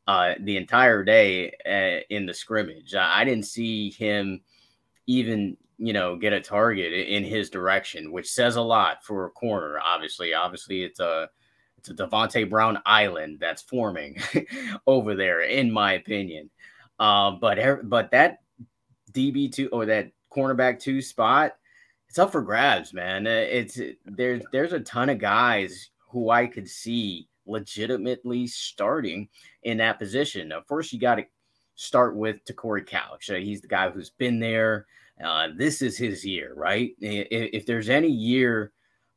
uh, 0.06 0.34
the 0.40 0.58
entire 0.58 1.02
day 1.02 1.52
uh, 1.64 2.04
in 2.14 2.26
the 2.26 2.34
scrimmage. 2.34 2.94
I 2.94 3.24
didn't 3.24 3.46
see 3.46 3.90
him 3.90 4.42
even, 5.06 5.56
you 5.78 5.94
know, 5.94 6.16
get 6.16 6.34
a 6.34 6.40
target 6.40 6.92
in 6.92 7.24
his 7.24 7.48
direction, 7.48 8.12
which 8.12 8.30
says 8.30 8.56
a 8.56 8.62
lot 8.62 9.02
for 9.02 9.24
a 9.24 9.30
corner. 9.30 9.78
Obviously, 9.82 10.34
obviously, 10.34 10.82
it's 10.82 11.00
a 11.00 11.30
it's 11.81 11.88
a 11.88 11.95
Davonte 11.95 12.49
Brown 12.49 12.79
island 12.85 13.38
that's 13.40 13.62
forming 13.62 14.19
over 14.87 15.14
there, 15.14 15.40
in 15.40 15.73
my 15.73 15.95
opinion. 15.95 16.51
Uh, 16.99 17.33
but 17.33 17.88
but 17.88 18.11
that 18.11 18.40
DB 19.12 19.51
two 19.51 19.69
or 19.73 19.87
that 19.87 20.12
cornerback 20.31 20.79
two 20.79 21.01
spot, 21.01 21.57
it's 22.09 22.19
up 22.19 22.33
for 22.33 22.43
grabs, 22.43 22.93
man. 22.93 23.27
Uh, 23.27 23.31
it's 23.31 23.81
there's 24.05 24.43
there's 24.53 24.75
a 24.75 24.81
ton 24.81 25.09
of 25.09 25.19
guys 25.19 25.90
who 26.11 26.31
I 26.31 26.47
could 26.47 26.69
see 26.69 27.29
legitimately 27.47 28.47
starting 28.47 29.29
in 29.62 29.79
that 29.79 29.99
position. 29.99 30.49
Now, 30.49 30.62
first, 30.69 30.93
you 30.93 31.01
got 31.01 31.16
to 31.16 31.25
start 31.77 32.14
with 32.14 32.37
Corey 32.57 32.85
Couch. 32.85 33.31
He's 33.33 33.62
the 33.62 33.69
guy 33.69 33.88
who's 33.88 34.11
been 34.11 34.38
there. 34.38 34.87
Uh, 35.23 35.49
this 35.57 35.81
is 35.83 35.97
his 35.97 36.25
year, 36.25 36.53
right? 36.55 36.93
If, 37.01 37.27
if 37.31 37.66
there's 37.66 37.88
any 37.88 38.09
year 38.09 38.73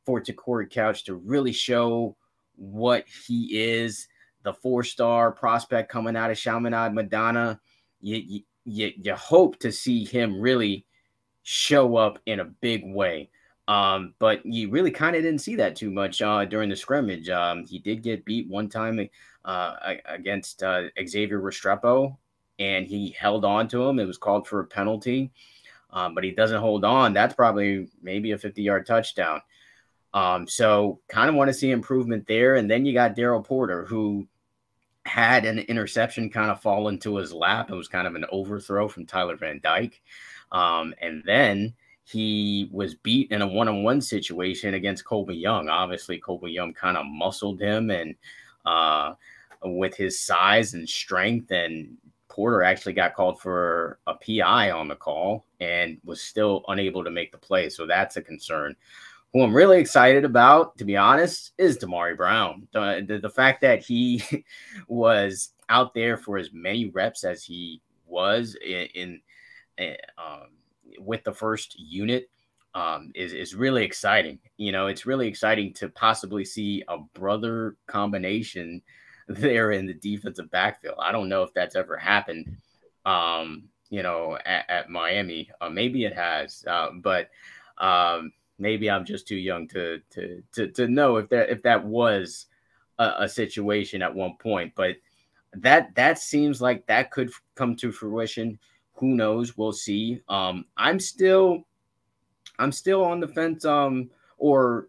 for 0.06 0.22
Corey 0.22 0.66
Couch 0.66 1.04
to 1.04 1.14
really 1.14 1.52
show 1.52 2.16
what 2.56 3.04
he 3.26 3.48
is, 3.60 4.08
the 4.42 4.52
four 4.52 4.84
star 4.84 5.32
prospect 5.32 5.90
coming 5.90 6.16
out 6.16 6.30
of 6.30 6.38
Chaminade 6.38 6.92
Madonna. 6.92 7.60
You, 8.00 8.42
you, 8.64 8.92
you 8.96 9.14
hope 9.14 9.58
to 9.60 9.72
see 9.72 10.04
him 10.04 10.40
really 10.40 10.86
show 11.42 11.96
up 11.96 12.18
in 12.26 12.40
a 12.40 12.44
big 12.44 12.82
way. 12.84 13.30
Um, 13.66 14.14
but 14.18 14.44
you 14.44 14.68
really 14.70 14.90
kind 14.90 15.16
of 15.16 15.22
didn't 15.22 15.40
see 15.40 15.56
that 15.56 15.76
too 15.76 15.90
much 15.90 16.20
uh, 16.20 16.44
during 16.44 16.68
the 16.68 16.76
scrimmage. 16.76 17.30
Um, 17.30 17.64
he 17.64 17.78
did 17.78 18.02
get 18.02 18.24
beat 18.24 18.48
one 18.48 18.68
time 18.68 19.08
uh, 19.44 19.94
against 20.04 20.62
uh, 20.62 20.82
Xavier 21.06 21.40
Restrepo, 21.40 22.16
and 22.58 22.86
he 22.86 23.14
held 23.18 23.44
on 23.44 23.68
to 23.68 23.82
him. 23.84 23.98
It 23.98 24.06
was 24.06 24.18
called 24.18 24.46
for 24.46 24.60
a 24.60 24.66
penalty, 24.66 25.32
um, 25.90 26.14
but 26.14 26.24
he 26.24 26.30
doesn't 26.30 26.60
hold 26.60 26.84
on. 26.84 27.14
That's 27.14 27.34
probably 27.34 27.88
maybe 28.02 28.32
a 28.32 28.38
50 28.38 28.62
yard 28.62 28.86
touchdown. 28.86 29.40
Um, 30.14 30.46
so 30.46 31.00
kind 31.08 31.28
of 31.28 31.34
want 31.34 31.48
to 31.48 31.54
see 31.54 31.72
improvement 31.72 32.26
there. 32.26 32.54
And 32.54 32.70
then 32.70 32.86
you 32.86 32.94
got 32.94 33.16
Daryl 33.16 33.44
Porter, 33.44 33.84
who 33.84 34.26
had 35.04 35.44
an 35.44 35.58
interception 35.58 36.30
kind 36.30 36.50
of 36.50 36.62
fall 36.62 36.88
into 36.88 37.16
his 37.16 37.32
lap. 37.32 37.70
It 37.70 37.74
was 37.74 37.88
kind 37.88 38.06
of 38.06 38.14
an 38.14 38.24
overthrow 38.30 38.88
from 38.88 39.04
Tyler 39.04 39.36
Van 39.36 39.60
Dyke. 39.62 40.00
Um, 40.52 40.94
and 41.02 41.22
then 41.26 41.74
he 42.04 42.68
was 42.70 42.94
beat 42.94 43.32
in 43.32 43.42
a 43.42 43.46
one-on-one 43.46 44.00
situation 44.00 44.74
against 44.74 45.04
Colbie 45.04 45.40
Young. 45.40 45.68
Obviously, 45.68 46.20
Colbie 46.20 46.54
Young 46.54 46.72
kind 46.72 46.96
of 46.96 47.06
muscled 47.06 47.60
him 47.60 47.90
and 47.90 48.14
uh, 48.64 49.14
with 49.64 49.96
his 49.96 50.20
size 50.20 50.74
and 50.74 50.88
strength 50.88 51.50
and 51.50 51.96
Porter 52.28 52.62
actually 52.62 52.92
got 52.92 53.14
called 53.14 53.40
for 53.40 53.98
a 54.06 54.14
PI 54.14 54.70
on 54.70 54.88
the 54.88 54.96
call 54.96 55.44
and 55.60 55.98
was 56.04 56.20
still 56.20 56.64
unable 56.68 57.04
to 57.04 57.10
make 57.10 57.32
the 57.32 57.38
play. 57.38 57.68
So 57.68 57.86
that's 57.86 58.16
a 58.16 58.22
concern 58.22 58.74
who 59.34 59.42
I'm 59.42 59.52
really 59.52 59.80
excited 59.80 60.24
about, 60.24 60.78
to 60.78 60.84
be 60.84 60.96
honest, 60.96 61.52
is 61.58 61.76
Damari 61.76 62.16
Brown. 62.16 62.68
The, 62.72 63.04
the, 63.06 63.18
the, 63.18 63.28
fact 63.28 63.60
that 63.62 63.82
he 63.82 64.22
was 64.88 65.50
out 65.68 65.92
there 65.92 66.16
for 66.16 66.38
as 66.38 66.50
many 66.52 66.86
reps 66.86 67.24
as 67.24 67.42
he 67.42 67.82
was 68.06 68.56
in, 68.64 68.86
in, 68.94 69.20
in 69.76 69.96
um, 70.16 70.50
with 71.00 71.24
the 71.24 71.32
first 71.32 71.76
unit 71.76 72.30
um, 72.76 73.10
is 73.16 73.32
is 73.32 73.56
really 73.56 73.84
exciting. 73.84 74.38
You 74.56 74.70
know, 74.70 74.86
it's 74.86 75.04
really 75.04 75.26
exciting 75.26 75.72
to 75.74 75.88
possibly 75.88 76.44
see 76.44 76.84
a 76.86 76.98
brother 76.98 77.76
combination 77.88 78.82
there 79.28 79.72
in 79.72 79.86
the 79.86 79.94
defensive 79.94 80.50
backfield. 80.52 80.96
I 81.00 81.10
don't 81.10 81.28
know 81.28 81.42
if 81.42 81.52
that's 81.54 81.74
ever 81.74 81.96
happened. 81.96 82.56
Um, 83.04 83.64
you 83.90 84.04
know, 84.04 84.38
at, 84.46 84.70
at 84.70 84.90
Miami, 84.90 85.50
uh, 85.60 85.70
maybe 85.70 86.04
it 86.04 86.14
has, 86.14 86.64
uh, 86.68 86.90
but 87.02 87.30
um, 87.78 88.32
maybe 88.58 88.90
I'm 88.90 89.04
just 89.04 89.26
too 89.28 89.36
young 89.36 89.68
to 89.68 90.00
to 90.10 90.42
to, 90.52 90.68
to 90.68 90.88
know 90.88 91.16
if 91.16 91.28
that 91.30 91.50
if 91.50 91.62
that 91.62 91.84
was 91.84 92.46
a, 92.98 93.12
a 93.20 93.28
situation 93.28 94.02
at 94.02 94.14
one 94.14 94.36
point. 94.38 94.72
But 94.74 94.96
that 95.54 95.94
that 95.94 96.18
seems 96.18 96.60
like 96.60 96.86
that 96.86 97.10
could 97.10 97.30
come 97.54 97.76
to 97.76 97.92
fruition. 97.92 98.58
Who 98.94 99.14
knows? 99.14 99.56
We'll 99.56 99.72
see. 99.72 100.20
Um, 100.28 100.66
I'm 100.76 101.00
still 101.00 101.64
I'm 102.58 102.72
still 102.72 103.04
on 103.04 103.20
the 103.20 103.28
fence. 103.28 103.64
Um, 103.64 104.10
or 104.38 104.88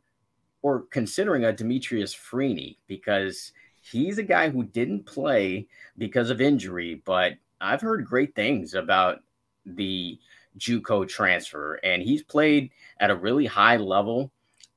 or 0.62 0.82
considering 0.90 1.46
a 1.46 1.54
Demetrius 1.54 2.14
Freeney 2.16 2.78
because 2.88 3.52
he's 3.82 4.18
a 4.18 4.24
guy 4.24 4.50
who 4.50 4.64
didn't 4.64 5.06
play 5.06 5.68
because 5.98 6.30
of 6.30 6.42
injury, 6.42 7.02
but 7.06 7.34
I've 7.62 7.82
heard 7.82 8.06
great 8.06 8.36
things 8.36 8.74
about 8.74 9.20
the 9.66 10.20
JUCO 10.58 11.08
transfer, 11.08 11.76
and 11.76 12.02
he's 12.02 12.24
played 12.24 12.72
at 13.00 13.12
a 13.12 13.16
really 13.16 13.46
high 13.46 13.78
level. 13.78 14.32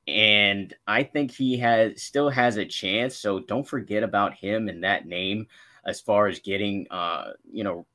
And 0.07 0.73
I 0.87 1.03
think 1.03 1.31
he 1.31 1.57
has 1.59 2.01
still 2.01 2.29
has 2.29 2.57
a 2.57 2.65
chance. 2.65 3.15
So 3.15 3.39
don't 3.39 3.67
forget 3.67 4.01
about 4.01 4.33
him 4.33 4.67
and 4.67 4.83
that 4.83 5.05
name 5.05 5.47
as 5.85 6.01
far 6.01 6.27
as 6.27 6.39
getting 6.39 6.87
uh, 6.89 7.33
you 7.51 7.63
know, 7.63 7.85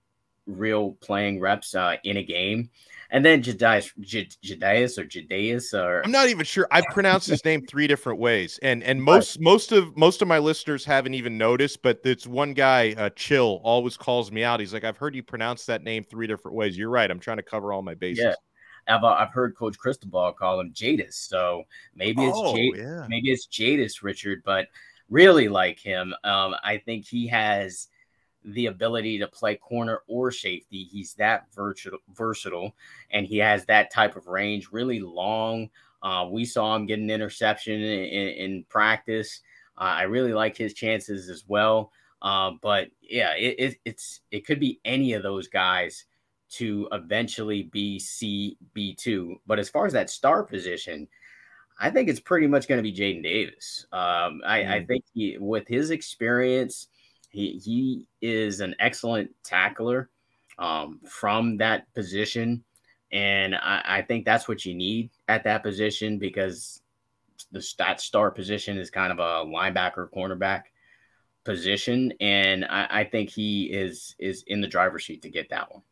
real 0.46 0.92
playing 1.00 1.40
reps 1.40 1.74
uh, 1.74 1.96
in 2.04 2.16
a 2.16 2.22
game. 2.22 2.70
And 3.11 3.24
then 3.24 3.42
Jedias, 3.42 3.92
Jedias 4.00 4.98
or 4.98 5.04
Jedias 5.04 5.72
or 5.72 6.02
I'm 6.04 6.11
not 6.11 6.28
even 6.30 6.44
sure. 6.44 6.66
I've 6.72 6.87
pronounced 6.87 7.28
his 7.28 7.44
name 7.44 7.64
three 7.64 7.87
different 7.87 8.18
ways, 8.18 8.59
and 8.61 8.83
and 8.83 9.00
most 9.00 9.38
most 9.40 9.70
of 9.70 9.96
most 9.96 10.20
of 10.20 10.26
my 10.26 10.38
listeners 10.38 10.85
haven't 10.85 11.14
even 11.14 11.38
noticed. 11.38 11.83
But 11.83 12.00
it's 12.02 12.26
one 12.26 12.54
guy, 12.54 12.94
uh, 12.96 13.11
Chill, 13.11 13.61
always 13.62 13.96
calls 13.96 14.33
me 14.33 14.42
out. 14.42 14.59
He's 14.59 14.72
like, 14.72 14.83
"I've 14.83 14.96
heard 14.96 15.14
you 15.14 15.22
pronounce 15.22 15.64
that 15.66 15.85
name 15.85 16.02
three 16.02 16.26
different 16.26 16.57
ways." 16.57 16.76
You're 16.76 16.90
right. 16.90 17.09
I'm 17.09 17.20
trying 17.20 17.37
to 17.37 17.44
cover 17.44 17.72
all 17.72 17.83
my 17.83 17.94
bases. 17.94 18.24
Yeah. 18.24 18.35
I've, 18.87 19.04
uh, 19.04 19.09
I've 19.09 19.30
heard 19.30 19.57
Coach 19.57 19.78
Cristobal 19.78 20.33
call 20.33 20.61
him 20.61 20.72
Jadis, 20.74 21.14
so 21.14 21.62
maybe 21.94 22.24
it's 22.24 22.37
oh, 22.37 22.57
J- 22.57 22.72
yeah. 22.76 23.07
maybe 23.09 23.30
it's 23.30 23.46
Jadis 23.46 24.02
Richard, 24.02 24.42
but 24.44 24.66
really 25.09 25.48
like 25.48 25.78
him. 25.78 26.14
Um, 26.24 26.54
I 26.64 26.83
think 26.85 27.07
he 27.07 27.26
has 27.28 27.88
the 28.44 28.66
ability 28.66 29.18
to 29.18 29.26
play 29.26 29.57
corner 29.57 30.00
or 30.07 30.30
safety. 30.30 30.85
He's 30.85 31.14
that 31.14 31.46
versatile, 31.54 31.98
versatile 32.14 32.74
and 33.11 33.26
he 33.26 33.38
has 33.38 33.64
that 33.66 33.90
type 33.90 34.16
of 34.16 34.26
range, 34.26 34.68
really 34.70 35.00
long. 35.00 35.70
Uh, 36.02 36.28
we 36.30 36.44
saw 36.44 36.76
him 36.76 36.87
get 36.87 36.98
an 36.98 37.11
interception 37.11 37.80
in, 37.80 38.04
in, 38.04 38.28
in 38.28 38.64
practice. 38.68 39.40
Uh, 39.78 39.85
I 39.85 40.02
really 40.02 40.33
like 40.33 40.57
his 40.57 40.74
chances 40.74 41.28
as 41.28 41.44
well. 41.48 41.90
Uh, 42.20 42.52
but 42.62 42.88
yeah, 43.02 43.35
it, 43.35 43.57
it, 43.59 43.76
it's 43.85 44.20
it 44.30 44.46
could 44.46 44.61
be 44.61 44.80
any 44.85 45.12
of 45.12 45.22
those 45.22 45.48
guys 45.48 46.04
to 46.50 46.88
eventually 46.92 47.64
be 47.64 47.98
CB2. 47.98 49.37
But 49.46 49.59
as 49.59 49.68
far 49.68 49.87
as 49.87 49.92
that 49.94 50.11
star 50.11 50.42
position, 50.42 51.09
I 51.78 51.90
think 51.90 52.09
it's 52.09 52.20
pretty 52.20 52.46
much 52.46 52.68
going 52.68 52.83
to 52.83 52.83
be 52.83 52.96
Jaden 52.96 53.22
Davis. 53.22 53.87
Um, 53.92 54.40
I, 54.46 54.61
mm. 54.61 54.70
I, 54.70 54.85
think 54.85 55.04
he, 55.12 55.37
with 55.38 55.66
his 55.66 55.90
experience, 55.90 56.88
he, 57.35 57.59
he 57.59 58.07
is 58.23 58.61
an 58.61 58.77
excellent 58.79 59.31
tackler 59.42 60.09
um, 60.59 61.01
from 61.05 61.57
that 61.57 61.92
position. 61.92 62.62
And 63.11 63.57
I, 63.57 63.83
I, 63.85 64.03
think 64.03 64.25
that's 64.25 64.47
what 64.47 64.64
you 64.64 64.73
need 64.73 65.11
at 65.29 65.42
that 65.44 65.64
position 65.64 66.18
because 66.18 66.81
the 67.51 67.61
stat 67.61 68.01
star 68.01 68.31
position 68.31 68.79
is 68.79 68.88
kind 68.88 69.12
of 69.12 69.18
a 69.18 69.44
linebacker 69.49 70.09
cornerback 70.11 70.62
position. 71.44 72.12
And 72.20 72.64
I, 72.64 72.87
I 72.88 73.05
think 73.05 73.31
he 73.31 73.64
is 73.64 74.14
is 74.18 74.44
in 74.47 74.61
the 74.61 74.68
driver's 74.68 75.05
seat 75.05 75.23
to 75.23 75.29
get 75.29 75.51
that 75.51 75.73
one. 75.73 75.83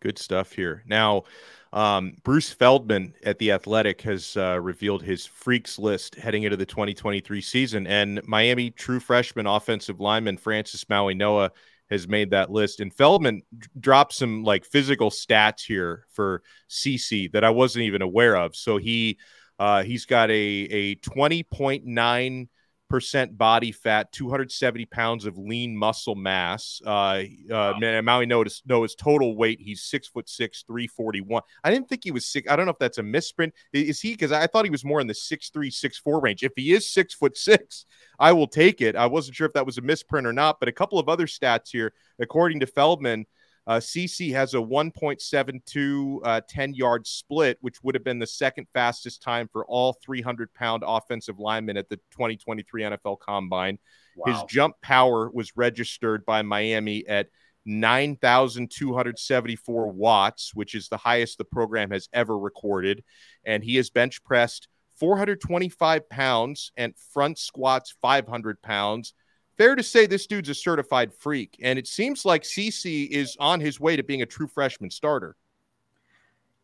Good 0.00 0.18
stuff 0.18 0.52
here. 0.52 0.82
Now, 0.86 1.24
um, 1.72 2.16
Bruce 2.22 2.52
Feldman 2.52 3.14
at 3.24 3.38
The 3.38 3.52
Athletic 3.52 4.02
has 4.02 4.36
uh, 4.36 4.60
revealed 4.60 5.02
his 5.02 5.26
freaks 5.26 5.78
list 5.78 6.14
heading 6.14 6.44
into 6.44 6.56
the 6.56 6.66
2023 6.66 7.40
season. 7.40 7.86
And 7.86 8.20
Miami 8.26 8.70
true 8.70 9.00
freshman 9.00 9.46
offensive 9.46 10.00
lineman 10.00 10.36
Francis 10.36 10.84
Mauigoa 10.84 11.50
has 11.90 12.08
made 12.08 12.30
that 12.30 12.50
list. 12.50 12.80
And 12.80 12.92
Feldman 12.92 13.42
dropped 13.78 14.12
some 14.12 14.44
like 14.44 14.64
physical 14.64 15.10
stats 15.10 15.64
here 15.64 16.06
for 16.10 16.42
CC 16.68 17.30
that 17.32 17.44
I 17.44 17.50
wasn't 17.50 17.84
even 17.84 18.02
aware 18.02 18.36
of. 18.36 18.56
So 18.56 18.76
he 18.76 19.18
uh, 19.58 19.82
he's 19.82 20.04
got 20.04 20.30
a 20.30 20.34
a 20.34 20.94
20.9 20.96 22.48
percent 22.88 23.36
body 23.36 23.72
fat, 23.72 24.12
270 24.12 24.86
pounds 24.86 25.26
of 25.26 25.38
lean 25.38 25.76
muscle 25.76 26.14
mass. 26.14 26.80
Uh, 26.84 27.24
uh, 27.50 27.74
wow. 27.80 28.00
Maui 28.02 28.26
noticed 28.26 28.62
no 28.66 28.82
his 28.82 28.94
total 28.94 29.36
weight. 29.36 29.60
He's 29.60 29.82
six 29.82 30.08
foot 30.08 30.28
six, 30.28 30.64
341. 30.66 31.42
I 31.64 31.70
didn't 31.70 31.88
think 31.88 32.04
he 32.04 32.10
was 32.10 32.26
six. 32.26 32.50
I 32.50 32.56
don't 32.56 32.66
know 32.66 32.72
if 32.72 32.78
that's 32.78 32.98
a 32.98 33.02
misprint. 33.02 33.54
Is 33.72 34.00
he? 34.00 34.12
Because 34.12 34.32
I 34.32 34.46
thought 34.46 34.64
he 34.64 34.70
was 34.70 34.84
more 34.84 35.00
in 35.00 35.06
the 35.06 35.14
six 35.14 35.50
three, 35.50 35.70
six 35.70 35.98
four 35.98 36.20
range. 36.20 36.42
If 36.42 36.52
he 36.56 36.72
is 36.72 36.90
six 36.90 37.14
foot 37.14 37.36
six, 37.36 37.86
I 38.18 38.32
will 38.32 38.48
take 38.48 38.80
it. 38.80 38.96
I 38.96 39.06
wasn't 39.06 39.36
sure 39.36 39.46
if 39.46 39.52
that 39.54 39.66
was 39.66 39.78
a 39.78 39.82
misprint 39.82 40.26
or 40.26 40.32
not. 40.32 40.60
But 40.60 40.68
a 40.68 40.72
couple 40.72 40.98
of 40.98 41.08
other 41.08 41.26
stats 41.26 41.70
here, 41.70 41.92
according 42.18 42.60
to 42.60 42.66
Feldman. 42.66 43.26
Uh, 43.66 43.78
CC 43.78 44.32
has 44.32 44.54
a 44.54 44.58
1.72 44.58 46.20
uh, 46.24 46.40
10 46.48 46.74
yard 46.74 47.06
split, 47.06 47.58
which 47.60 47.82
would 47.82 47.96
have 47.96 48.04
been 48.04 48.20
the 48.20 48.26
second 48.26 48.66
fastest 48.72 49.22
time 49.22 49.48
for 49.52 49.66
all 49.66 49.96
300 50.04 50.54
pound 50.54 50.84
offensive 50.86 51.38
linemen 51.38 51.76
at 51.76 51.88
the 51.88 51.96
2023 52.12 52.82
NFL 52.82 53.18
Combine. 53.18 53.78
Wow. 54.16 54.32
His 54.32 54.42
jump 54.44 54.76
power 54.82 55.28
was 55.32 55.56
registered 55.56 56.24
by 56.24 56.42
Miami 56.42 57.06
at 57.08 57.26
9,274 57.66 59.88
watts, 59.88 60.54
which 60.54 60.76
is 60.76 60.88
the 60.88 60.96
highest 60.96 61.38
the 61.38 61.44
program 61.44 61.90
has 61.90 62.08
ever 62.12 62.38
recorded. 62.38 63.02
And 63.44 63.64
he 63.64 63.74
has 63.76 63.90
bench 63.90 64.22
pressed 64.22 64.68
425 65.00 66.08
pounds 66.08 66.70
and 66.76 66.94
front 67.12 67.38
squats 67.38 67.96
500 68.00 68.62
pounds 68.62 69.12
fair 69.56 69.74
to 69.74 69.82
say 69.82 70.06
this 70.06 70.26
dude's 70.26 70.48
a 70.48 70.54
certified 70.54 71.12
freak, 71.12 71.58
and 71.62 71.78
it 71.78 71.86
seems 71.86 72.24
like 72.24 72.42
CC 72.42 73.08
is 73.08 73.36
on 73.40 73.60
his 73.60 73.80
way 73.80 73.96
to 73.96 74.02
being 74.02 74.22
a 74.22 74.26
true 74.26 74.46
freshman 74.46 74.90
starter. 74.90 75.36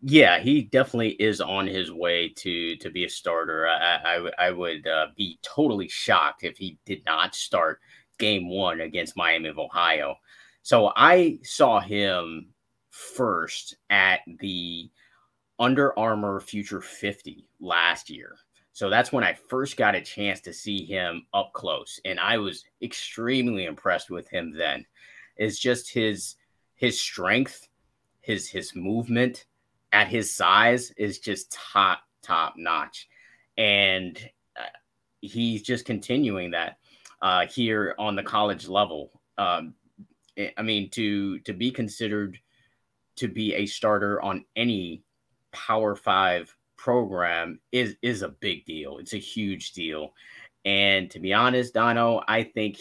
Yeah, 0.05 0.41
he 0.41 0.63
definitely 0.63 1.11
is 1.11 1.41
on 1.41 1.67
his 1.67 1.93
way 1.93 2.29
to 2.37 2.77
to 2.77 2.91
be 2.91 3.05
a 3.05 3.09
starter. 3.09 3.69
I 3.69 3.97
I, 4.39 4.47
I 4.47 4.51
would 4.51 4.87
uh, 4.87 5.07
be 5.17 5.39
totally 5.43 5.89
shocked 5.89 6.43
if 6.43 6.59
he 6.59 6.79
did 6.85 7.05
not 7.05 7.35
start 7.35 7.81
game 8.19 8.49
one 8.49 8.81
against 8.81 9.17
Miami 9.17 9.49
of 9.49 9.59
Ohio. 9.59 10.17
So 10.63 10.93
I 10.97 11.39
saw 11.43 11.81
him 11.81 12.49
first 12.91 13.77
at 13.91 14.21
the 14.39 14.91
Under 15.59 15.99
Armour 15.99 16.41
Future 16.41 16.81
50 16.81 17.49
last 17.61 18.11
year. 18.11 18.37
So 18.73 18.89
that's 18.89 19.13
when 19.13 19.25
I 19.25 19.35
first 19.35 19.77
got 19.77 19.95
a 19.95 20.01
chance 20.01 20.41
to 20.43 20.53
see 20.53 20.85
him 20.85 21.27
up 21.35 21.53
close, 21.53 22.01
and 22.05 22.19
I 22.19 22.39
was 22.39 22.65
extremely 22.81 23.67
impressed 23.67 24.11
with 24.11 24.29
him. 24.29 24.55
Then, 24.57 24.87
it's 25.37 25.59
just 25.59 25.93
his 25.93 26.37
his 26.75 27.01
strength, 27.01 27.69
his 28.21 28.49
his 28.49 28.75
movement 28.75 29.47
at 29.93 30.09
his 30.09 30.35
size 30.35 30.91
is 30.97 31.19
just 31.19 31.53
top 31.53 32.01
top 32.23 32.55
notch, 32.57 33.09
and 33.59 34.19
uh, 34.57 34.65
he's 35.21 35.63
just 35.63 35.85
continuing 35.85 36.51
that 36.53 36.79
uh, 37.21 37.47
here 37.47 37.95
on 37.99 38.17
the 38.17 38.23
college 38.23 38.69
level. 38.69 39.11
Um, 39.37 39.75
I 40.57 40.63
mean, 40.63 40.89
to 40.91 41.41
to 41.41 41.53
be 41.53 41.71
considered 41.71 42.39
to 43.17 43.29
be 43.29 43.55
a 43.55 43.67
starter 43.67 44.21
on 44.23 44.47
any 44.57 45.03
Power 45.53 45.95
Five 45.95 46.57
program 46.83 47.61
is 47.71 47.95
is 48.03 48.23
a 48.23 48.29
big 48.29 48.65
deal. 48.65 48.99
It's 48.99 49.15
a 49.15 49.19
huge 49.19 49.73
deal. 49.73 50.15
And 50.65 51.09
to 51.13 51.21
be 51.21 51.33
honest, 51.33 51.75
Donno, 51.75 52.23
I 52.27 52.43
think 52.43 52.79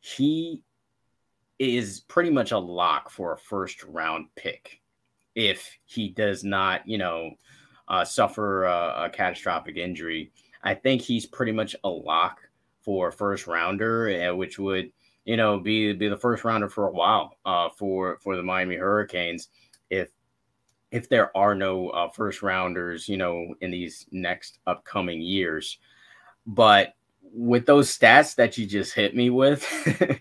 he 0.00 0.62
is 1.60 2.00
pretty 2.00 2.30
much 2.30 2.50
a 2.50 2.58
lock 2.58 3.10
for 3.10 3.32
a 3.32 3.38
first 3.38 3.84
round 3.84 4.26
pick 4.34 4.80
if 5.36 5.78
he 5.84 6.08
does 6.08 6.42
not, 6.42 6.86
you 6.88 6.98
know, 6.98 7.30
uh, 7.86 8.04
suffer 8.04 8.64
a, 8.64 9.04
a, 9.04 9.10
catastrophic 9.10 9.76
injury. 9.76 10.32
I 10.64 10.74
think 10.74 11.02
he's 11.02 11.26
pretty 11.26 11.52
much 11.52 11.76
a 11.84 11.88
lock 11.88 12.40
for 12.80 13.08
a 13.08 13.12
first 13.12 13.46
rounder, 13.46 14.30
uh, 14.30 14.34
which 14.34 14.58
would, 14.58 14.90
you 15.24 15.36
know, 15.36 15.60
be 15.60 15.92
be 15.92 16.08
the 16.08 16.16
first 16.16 16.42
rounder 16.42 16.68
for 16.68 16.88
a 16.88 16.92
while 16.92 17.36
uh, 17.44 17.68
for 17.78 18.18
for 18.20 18.36
the 18.36 18.42
Miami 18.42 18.76
Hurricanes 18.76 19.48
if 19.90 20.10
if 20.90 21.08
there 21.08 21.36
are 21.36 21.54
no 21.54 21.90
uh, 21.90 22.08
first 22.10 22.42
rounders, 22.42 23.08
you 23.08 23.16
know, 23.16 23.54
in 23.60 23.70
these 23.70 24.06
next 24.10 24.58
upcoming 24.66 25.20
years. 25.20 25.78
But 26.46 26.94
with 27.32 27.66
those 27.66 27.96
stats 27.96 28.34
that 28.34 28.58
you 28.58 28.66
just 28.66 28.94
hit 28.94 29.14
me 29.14 29.30
with, 29.30 29.64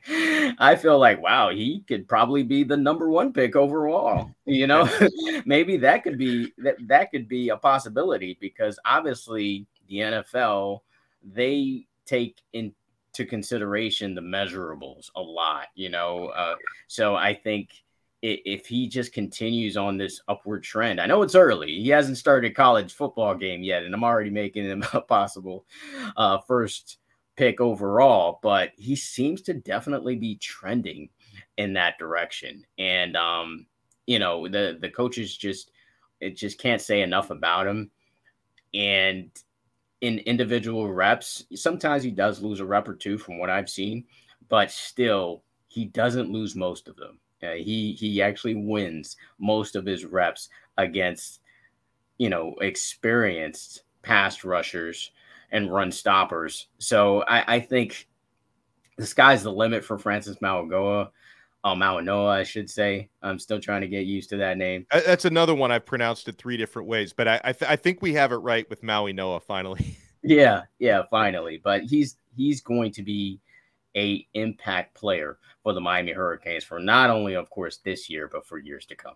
I 0.59 0.75
feel 0.75 0.99
like, 0.99 1.21
wow, 1.21 1.49
he 1.49 1.83
could 1.87 2.07
probably 2.07 2.43
be 2.43 2.63
the 2.63 2.77
number 2.77 3.09
one 3.09 3.33
pick 3.33 3.55
overall. 3.55 4.31
You 4.49 4.65
know, 4.65 4.89
maybe 5.45 5.77
that 5.77 6.01
could 6.03 6.17
be 6.17 6.51
that 6.57 6.75
that 6.87 7.11
could 7.11 7.27
be 7.27 7.49
a 7.49 7.55
possibility 7.55 8.35
because 8.41 8.79
obviously 8.83 9.67
the 9.87 9.97
NFL 9.97 10.79
they 11.23 11.85
take 12.07 12.41
into 12.53 12.73
consideration 13.27 14.15
the 14.15 14.21
measurables 14.21 15.11
a 15.15 15.21
lot. 15.21 15.67
You 15.75 15.89
know, 15.89 16.29
uh, 16.29 16.55
so 16.87 17.15
I 17.15 17.35
think 17.35 17.69
if 18.21 18.67
he 18.67 18.87
just 18.87 19.13
continues 19.13 19.77
on 19.77 19.97
this 19.97 20.21
upward 20.27 20.63
trend. 20.63 20.99
I 20.99 21.05
know 21.05 21.21
it's 21.21 21.35
early. 21.35 21.79
He 21.79 21.89
hasn't 21.89 22.17
started 22.17 22.51
a 22.51 22.53
college 22.53 22.93
football 22.93 23.33
game 23.35 23.63
yet, 23.63 23.83
and 23.83 23.93
I'm 23.93 24.03
already 24.03 24.29
making 24.29 24.65
him 24.65 24.83
a 24.93 25.01
possible 25.01 25.65
uh, 26.17 26.39
first 26.39 26.97
pick 27.37 27.61
overall, 27.61 28.39
but 28.43 28.71
he 28.75 28.95
seems 28.95 29.41
to 29.43 29.53
definitely 29.53 30.15
be 30.15 30.35
trending 30.35 31.09
in 31.57 31.73
that 31.73 31.97
direction. 31.97 32.65
And 32.77 33.15
um, 33.15 33.65
you 34.05 34.19
know, 34.19 34.47
the 34.47 34.77
the 34.81 34.89
coaches 34.89 35.35
just 35.35 35.71
it 36.19 36.35
just 36.35 36.59
can't 36.59 36.81
say 36.81 37.01
enough 37.01 37.29
about 37.29 37.67
him. 37.67 37.91
And 38.73 39.31
in 40.01 40.19
individual 40.19 40.91
reps, 40.91 41.45
sometimes 41.55 42.03
he 42.03 42.11
does 42.11 42.41
lose 42.41 42.59
a 42.59 42.65
rep 42.65 42.87
or 42.87 42.95
two 42.95 43.17
from 43.17 43.37
what 43.37 43.49
I've 43.49 43.69
seen, 43.69 44.05
but 44.49 44.71
still 44.71 45.43
he 45.67 45.85
doesn't 45.85 46.31
lose 46.31 46.55
most 46.55 46.87
of 46.89 46.97
them 46.97 47.19
uh, 47.43 47.53
he 47.53 47.93
he 47.93 48.21
actually 48.21 48.55
wins 48.55 49.17
most 49.39 49.75
of 49.75 49.85
his 49.85 50.05
reps 50.05 50.49
against 50.77 51.41
you 52.17 52.29
know 52.29 52.55
experienced 52.61 53.83
pass 54.01 54.43
rushers 54.43 55.11
and 55.51 55.73
run 55.73 55.91
stoppers. 55.91 56.67
So 56.77 57.23
I, 57.23 57.55
I 57.55 57.59
think 57.59 58.07
the 58.97 59.05
sky's 59.05 59.43
the 59.43 59.51
limit 59.51 59.83
for 59.83 59.97
Francis 59.97 60.37
Mauigoa. 60.37 61.09
Oh, 61.63 61.73
Mauigoa, 61.73 62.29
I 62.29 62.43
should 62.43 62.69
say. 62.69 63.09
I'm 63.21 63.39
still 63.39 63.59
trying 63.59 63.81
to 63.81 63.87
get 63.87 64.05
used 64.05 64.29
to 64.29 64.37
that 64.37 64.57
name. 64.57 64.85
That's 64.91 65.25
another 65.25 65.55
one 65.55 65.71
I've 65.71 65.85
pronounced 65.85 66.27
it 66.27 66.37
three 66.37 66.55
different 66.55 66.87
ways, 66.87 67.13
but 67.13 67.27
I 67.27 67.41
I, 67.43 67.53
th- 67.53 67.69
I 67.69 67.75
think 67.75 68.01
we 68.01 68.13
have 68.13 68.31
it 68.31 68.37
right 68.37 68.69
with 68.69 68.81
Mauigoa 68.81 69.41
finally. 69.43 69.97
yeah, 70.23 70.63
yeah, 70.79 71.03
finally. 71.09 71.59
But 71.63 71.83
he's 71.83 72.17
he's 72.35 72.61
going 72.61 72.91
to 72.93 73.03
be 73.03 73.39
a 73.95 74.27
impact 74.33 74.95
player 74.95 75.37
for 75.63 75.73
the 75.73 75.81
Miami 75.81 76.11
Hurricanes 76.11 76.63
for 76.63 76.79
not 76.79 77.09
only, 77.09 77.35
of 77.35 77.49
course, 77.49 77.77
this 77.77 78.09
year, 78.09 78.29
but 78.31 78.45
for 78.45 78.57
years 78.57 78.85
to 78.87 78.95
come. 78.95 79.15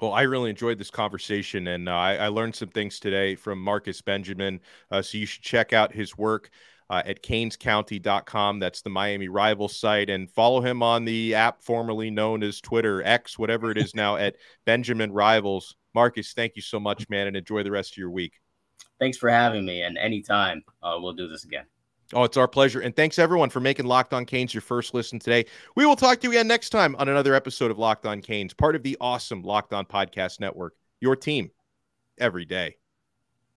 Well, 0.00 0.12
I 0.12 0.22
really 0.22 0.48
enjoyed 0.50 0.78
this 0.78 0.90
conversation, 0.90 1.66
and 1.68 1.88
uh, 1.88 1.92
I, 1.92 2.14
I, 2.14 2.28
learned 2.28 2.54
some 2.54 2.70
things 2.70 2.98
today 2.98 3.34
from 3.34 3.60
Marcus 3.60 4.00
Benjamin. 4.00 4.60
Uh, 4.90 5.02
so 5.02 5.18
you 5.18 5.26
should 5.26 5.42
check 5.42 5.74
out 5.74 5.92
his 5.92 6.16
work 6.16 6.50
uh, 6.88 7.02
at 7.04 7.22
canescounty.com. 7.22 8.58
That's 8.58 8.80
the 8.80 8.88
Miami 8.88 9.28
Rivals 9.28 9.76
site. 9.76 10.08
And 10.08 10.30
follow 10.30 10.62
him 10.62 10.82
on 10.82 11.04
the 11.04 11.34
app 11.34 11.62
formerly 11.62 12.10
known 12.10 12.42
as 12.42 12.60
Twitter, 12.62 13.02
X, 13.02 13.38
whatever 13.38 13.70
it 13.70 13.76
is 13.76 13.94
now, 13.94 14.16
at 14.16 14.36
Benjamin 14.64 15.12
Rivals. 15.12 15.76
Marcus, 15.94 16.32
thank 16.32 16.56
you 16.56 16.62
so 16.62 16.80
much, 16.80 17.08
man, 17.10 17.26
and 17.26 17.36
enjoy 17.36 17.62
the 17.62 17.70
rest 17.70 17.92
of 17.92 17.96
your 17.98 18.10
week. 18.10 18.32
Thanks 18.98 19.18
for 19.18 19.28
having 19.28 19.64
me. 19.64 19.82
And 19.82 19.98
anytime 19.98 20.64
uh, 20.82 20.96
we'll 20.98 21.12
do 21.12 21.28
this 21.28 21.44
again. 21.44 21.64
Oh, 22.12 22.24
it's 22.24 22.36
our 22.36 22.48
pleasure. 22.48 22.80
And 22.80 22.94
thanks 22.94 23.18
everyone 23.18 23.50
for 23.50 23.60
making 23.60 23.86
Locked 23.86 24.12
On 24.12 24.24
Canes 24.24 24.52
your 24.52 24.62
first 24.62 24.94
listen 24.94 25.18
today. 25.18 25.44
We 25.76 25.86
will 25.86 25.96
talk 25.96 26.20
to 26.20 26.26
you 26.26 26.32
again 26.32 26.48
next 26.48 26.70
time 26.70 26.96
on 26.96 27.08
another 27.08 27.34
episode 27.34 27.70
of 27.70 27.78
Locked 27.78 28.06
On 28.06 28.20
Canes, 28.20 28.52
part 28.52 28.74
of 28.74 28.82
the 28.82 28.96
awesome 29.00 29.42
Locked 29.42 29.72
On 29.72 29.84
Podcast 29.84 30.40
Network, 30.40 30.74
your 31.00 31.14
team 31.14 31.50
every 32.18 32.44
day. 32.44 32.76